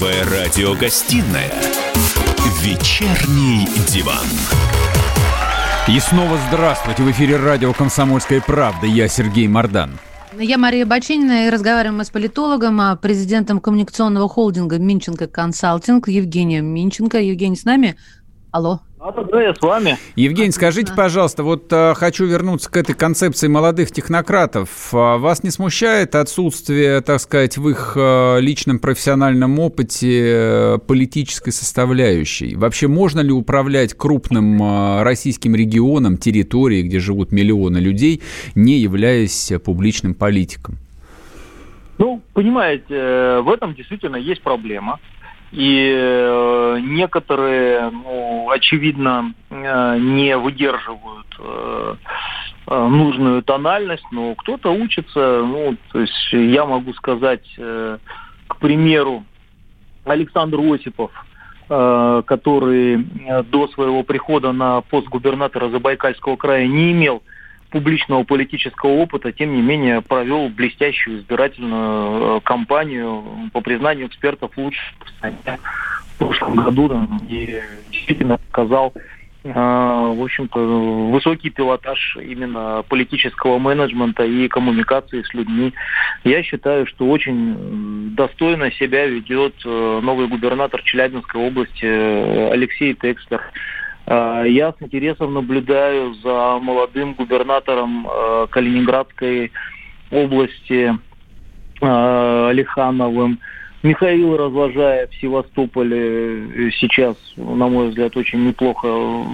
[0.00, 1.52] Первая радиогостинная
[2.62, 4.24] «Вечерний диван».
[5.94, 7.02] И снова здравствуйте.
[7.02, 8.86] В эфире радио «Комсомольская правда».
[8.86, 9.98] Я Сергей Мордан.
[10.38, 16.64] Я Мария Бачинина, и разговариваем мы с политологом, а, президентом коммуникационного холдинга «Минченко Консалтинг» Евгением
[16.64, 17.20] Минченко.
[17.20, 17.96] Евгений с нами?
[18.52, 18.80] Алло.
[19.02, 19.96] А, да, я с вами.
[20.14, 24.68] Евгений, скажите, пожалуйста, вот а, хочу вернуться к этой концепции молодых технократов.
[24.92, 31.50] А, вас не смущает отсутствие, так сказать, в их а, личном профессиональном опыте а, политической
[31.50, 32.54] составляющей?
[32.56, 38.20] Вообще, можно ли управлять крупным а, российским регионом, территорией, где живут миллионы людей,
[38.54, 40.76] не являясь публичным политиком?
[41.96, 44.98] Ну, понимаете, в этом действительно есть проблема.
[45.52, 51.94] И э, некоторые, ну, очевидно, э, не выдерживают э,
[52.68, 59.24] нужную тональность, но кто-то учится, ну, то есть я могу сказать, к примеру,
[60.04, 61.10] Александр Осипов,
[61.66, 62.98] который
[63.50, 67.24] до своего прихода на пост губернатора Забайкальского края не имел
[67.70, 74.50] публичного политического опыта, тем не менее провел блестящую избирательную э, кампанию по признанию экспертов
[75.16, 75.58] стране
[76.14, 78.92] в прошлом году да, и действительно показал
[79.44, 80.58] э, в общем-то,
[81.10, 85.72] высокий пилотаж именно политического менеджмента и коммуникации с людьми.
[86.24, 91.86] Я считаю, что очень достойно себя ведет э, новый губернатор Челябинской области
[92.52, 93.42] Алексей Текслер.
[94.10, 99.52] Э, я с интересом наблюдаю за молодым губернатором э, Калининградской
[100.10, 100.92] области
[101.80, 103.38] э, Алихановым.
[103.84, 108.88] Михаил Развожаев в Севастополе сейчас, на мой взгляд, очень неплохо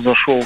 [0.05, 0.45] зашел.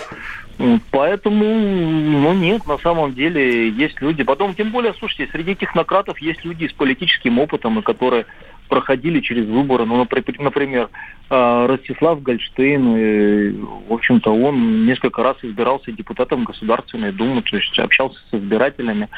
[0.90, 4.22] Поэтому, ну нет, на самом деле есть люди.
[4.22, 8.26] Потом, тем более, слушайте, среди технократов есть люди с политическим опытом, и которые
[8.68, 9.84] проходили через выборы.
[9.86, 10.06] Ну,
[10.38, 10.90] например,
[11.28, 18.18] а, Ростислав Гольштейн, в общем-то, он несколько раз избирался депутатом Государственной Думы, то есть общался
[18.30, 19.08] с избирателями.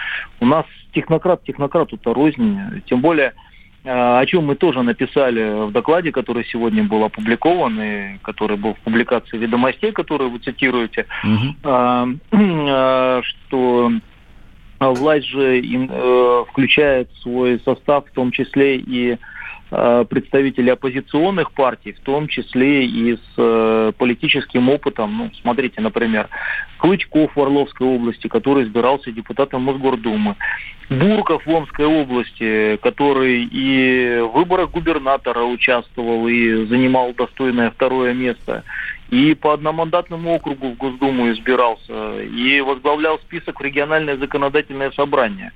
[0.41, 0.65] У нас
[0.95, 3.35] технократ технократу-то рознь, тем более
[3.85, 8.81] о чем мы тоже написали в докладе, который сегодня был опубликован и который был в
[8.81, 13.93] публикации ведомостей, которую вы цитируете, mm что
[14.79, 19.19] власть же э, включает в свой состав в том числе и
[19.75, 25.17] Э, представителей оппозиционных партий, в том числе и с э, политическим опытом.
[25.17, 26.29] Ну, смотрите, например,
[26.77, 30.37] Клычков в Орловской области, который избирался депутатом Мосгордумы.
[30.91, 38.65] Бурков в Омской области, который и в выборах губернатора участвовал и занимал достойное второе место.
[39.09, 42.21] И по одномандатному округу в Госдуму избирался.
[42.21, 45.51] И возглавлял список в региональное законодательное собрание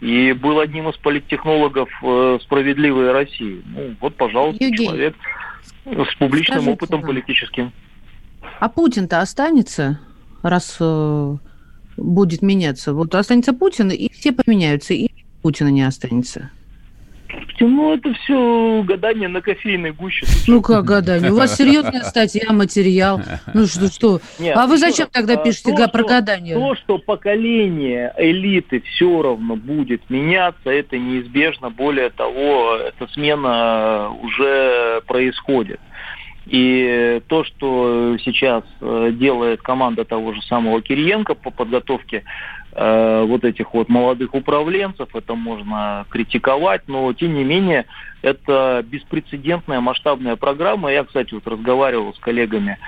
[0.00, 3.62] и был одним из политтехнологов э, «Справедливой России».
[3.66, 5.16] Ну, вот, пожалуйста, Евгений, человек
[5.84, 7.72] с публичным скажите, опытом политическим.
[8.58, 10.00] А Путин-то останется,
[10.42, 11.36] раз э,
[11.96, 12.94] будет меняться?
[12.94, 15.08] Вот останется Путин, и все поменяются, и
[15.42, 16.50] Путина не останется.
[17.60, 20.26] Ну, это все гадание на кофейной гуще.
[20.46, 21.30] Ну, как гадание?
[21.30, 23.20] У вас серьезная статья, материал.
[23.52, 24.20] Ну, что, что?
[24.38, 26.54] Нет, а вы зачем раз, тогда пишете то, про гадание?
[26.54, 31.70] То, что поколение элиты все равно будет меняться, это неизбежно.
[31.70, 35.80] Более того, эта смена уже происходит.
[36.46, 42.24] И то, что сейчас э, делает команда того же самого Кириенко по подготовке
[42.72, 47.86] э, вот этих вот молодых управленцев, это можно критиковать, но тем не менее
[48.22, 50.92] это беспрецедентная масштабная программа.
[50.92, 52.78] Я, кстати, вот разговаривал с коллегами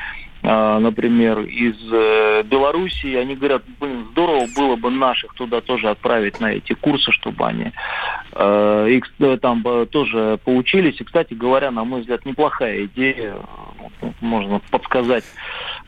[0.42, 6.52] например, из э, Белоруссии, они говорят, блин, здорово было бы наших туда тоже отправить на
[6.52, 7.72] эти курсы, чтобы они
[8.32, 11.00] э, их э, там тоже поучились.
[11.00, 13.36] И, кстати говоря, на мой взгляд, неплохая идея.
[14.20, 15.24] Можно подсказать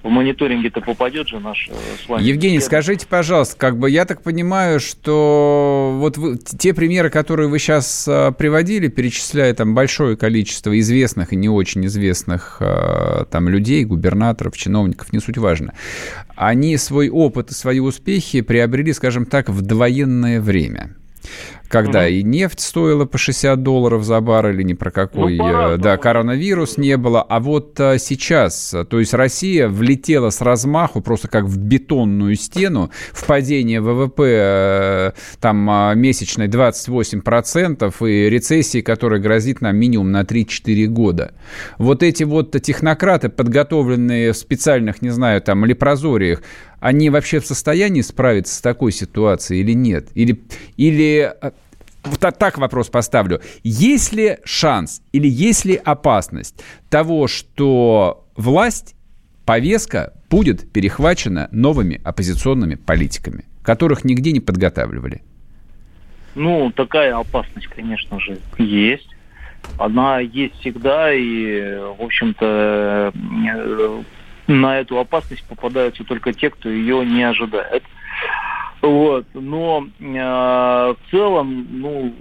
[0.04, 2.22] в мониторинге-то попадет же наш с вами.
[2.22, 7.58] Евгений, скажите, пожалуйста, как бы я так понимаю, что вот вы, те примеры, которые вы
[7.58, 13.84] сейчас а, приводили, перечисляя там большое количество известных и не очень известных а, там людей,
[13.86, 15.72] губернаторов, чиновников, не суть важно,
[16.36, 20.94] они свой опыт и свои успехи приобрели, скажем так, в довоенное время
[21.68, 22.12] когда mm-hmm.
[22.12, 26.76] и нефть стоила по 60 долларов за баррель, и ни про какой, ну, да, коронавирус
[26.76, 27.22] не было.
[27.22, 32.90] А вот а, сейчас, то есть Россия влетела с размаху, просто как в бетонную стену,
[33.12, 40.86] в падение ВВП э, там месячной 28% и рецессии, которая грозит нам минимум на 3-4
[40.86, 41.34] года.
[41.78, 46.42] Вот эти вот технократы, подготовленные в специальных, не знаю, там, лепрозориях,
[46.84, 50.08] они вообще в состоянии справиться с такой ситуацией или нет?
[50.14, 50.44] Или,
[50.76, 51.52] или э,
[52.04, 53.40] вот так вопрос поставлю.
[53.62, 58.94] Есть ли шанс или есть ли опасность того, что власть,
[59.44, 65.22] повестка будет перехвачена новыми оппозиционными политиками, которых нигде не подготавливали?
[66.34, 69.08] Ну, такая опасность, конечно же, есть.
[69.78, 73.12] Она есть всегда, и, в общем-то,
[74.46, 77.82] на эту опасность попадаются только те, кто ее не ожидает.
[78.84, 79.26] Вот.
[79.34, 82.12] Но э, в целом, ну,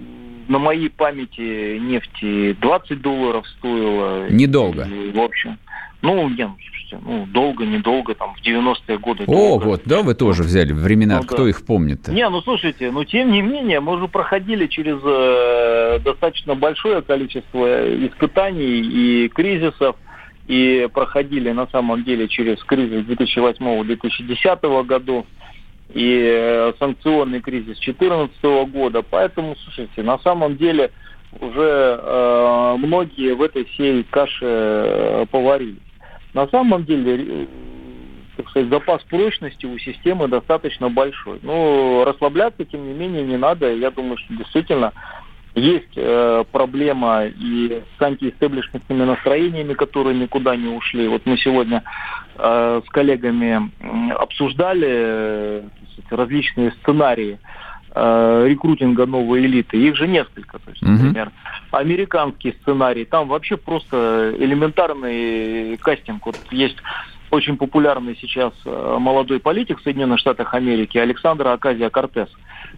[0.48, 4.30] на моей памяти нефти 20 долларов стоило.
[4.30, 4.84] Недолго.
[4.84, 5.58] И, в общем,
[6.02, 6.56] ну, не, ну,
[7.06, 9.24] ну, долго, недолго, там, в 90-е годы.
[9.24, 9.64] О, долго.
[9.64, 11.50] вот, да, вы тоже взяли времена, ну, кто да.
[11.50, 12.12] их помнит-то?
[12.12, 18.06] Не, ну, слушайте, ну, тем не менее, мы же проходили через э, достаточно большое количество
[18.06, 19.96] испытаний и кризисов,
[20.48, 25.26] и проходили, на самом деле, через кризис 2008-2010 году,
[25.90, 29.02] и э, санкционный кризис 2014 года.
[29.02, 30.92] Поэтому, слушайте, на самом деле
[31.40, 35.78] уже э, многие в этой всей каше э, поварились.
[36.34, 37.48] На самом деле, э,
[38.38, 41.40] так сказать, запас прочности у системы достаточно большой.
[41.44, 43.72] Но расслабляться, тем не менее, не надо.
[43.74, 44.94] Я думаю, что действительно
[45.56, 51.08] есть э, проблема и с антиэстеблишментными настроениями, которые никуда не ушли.
[51.08, 51.84] Вот мы сегодня
[52.36, 53.72] э, с коллегами
[54.14, 55.62] обсуждали э,
[56.10, 57.38] различные сценарии
[57.94, 59.78] э, рекрутинга новой элиты.
[59.78, 60.58] Их же несколько.
[60.58, 61.80] То есть, например, mm-hmm.
[61.80, 63.06] американский сценарий.
[63.06, 66.26] Там вообще просто элементарный кастинг.
[66.26, 66.78] Вот есть
[67.34, 72.30] очень популярный сейчас э, молодой политик в Соединенных Штатах Америки Александра Аказия Кортес.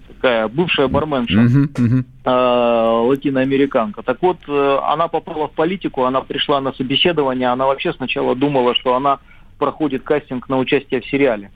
[0.08, 2.04] Такая бывшая барменша, uh-huh, uh-huh.
[2.26, 4.04] Э, латиноамериканка.
[4.04, 8.76] Так вот, э, она попала в политику, она пришла на собеседование, она вообще сначала думала,
[8.76, 9.20] что она
[9.58, 11.52] проходит кастинг на участие в сериале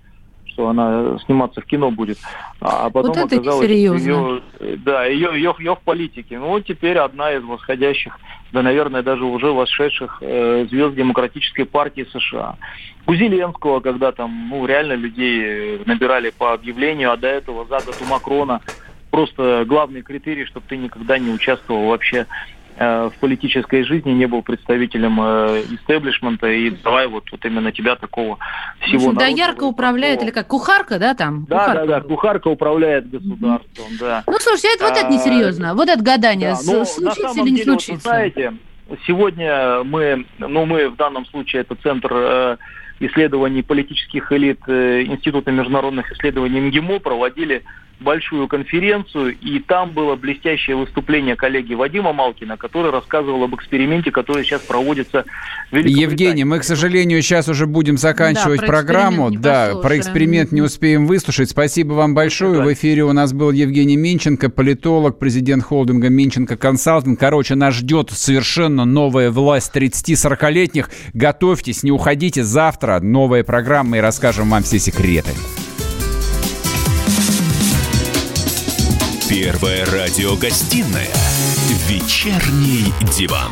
[0.60, 2.18] что она сниматься в кино будет.
[2.60, 4.41] А потом вот оказалось, ее,
[4.84, 6.38] да, ее, ее, ее в политике.
[6.38, 8.20] Ну, теперь одна из восходящих,
[8.51, 12.57] да, наверное, даже уже вошедших э, звезд Демократической партии США.
[13.07, 17.95] У Зеленского, когда там, ну, реально людей набирали по объявлению, а до этого за год
[18.01, 18.60] у Макрона
[19.12, 24.41] просто главный критерий, чтобы ты никогда не участвовал вообще Э, в политической жизни не был
[24.41, 28.38] представителем э, истеблишмента, и давай вот, вот именно тебя такого
[28.80, 31.45] всего Да, ярко управляет, или как, кухарка, да, там?
[31.49, 31.86] Да, кухарка.
[31.86, 33.99] да, да, кухарка управляет государством, mm-hmm.
[33.99, 34.23] да.
[34.25, 37.63] Ну, слушай, это, вот это несерьезно, вот это гадание, да, но случится или не деле,
[37.63, 37.93] случится?
[37.93, 38.53] Вот, знаете,
[39.05, 42.57] сегодня мы, ну, мы в данном случае, это центр э,
[43.00, 47.64] исследований политических элит Института международных исследований МГИМО проводили
[48.00, 54.43] большую конференцию, и там было блестящее выступление коллеги Вадима Малкина, который рассказывал об эксперименте, который
[54.43, 55.26] сейчас проводится
[55.72, 59.32] в Евгений, мы, к сожалению, сейчас уже будем заканчивать да, про программу.
[59.32, 61.52] Да, про эксперимент не успеем выслушать.
[61.52, 62.62] Спасибо вам большое.
[62.62, 67.20] В эфире у нас был Евгений Минченко, политолог, президент холдинга Минченко Консалтинг.
[67.20, 70.89] Короче, нас ждет совершенно новая власть 30-40-летних.
[71.14, 72.43] Готовьтесь, не уходите.
[72.90, 75.30] Завтра новая программа и расскажем вам все секреты.
[79.30, 81.08] Первая радиогостинная
[81.88, 83.52] «Вечерний диван».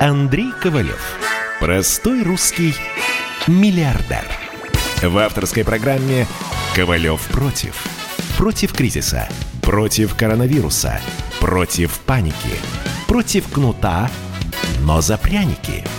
[0.00, 1.00] Андрей Ковалев.
[1.60, 2.74] Простой русский
[3.46, 4.24] миллиардер.
[5.00, 6.26] В авторской программе
[6.74, 7.76] «Ковалев против».
[8.36, 9.28] Против кризиса,
[9.62, 11.00] против коронавируса,
[11.38, 12.58] против паники,
[13.06, 14.10] против кнута,
[14.80, 15.84] но за пряники–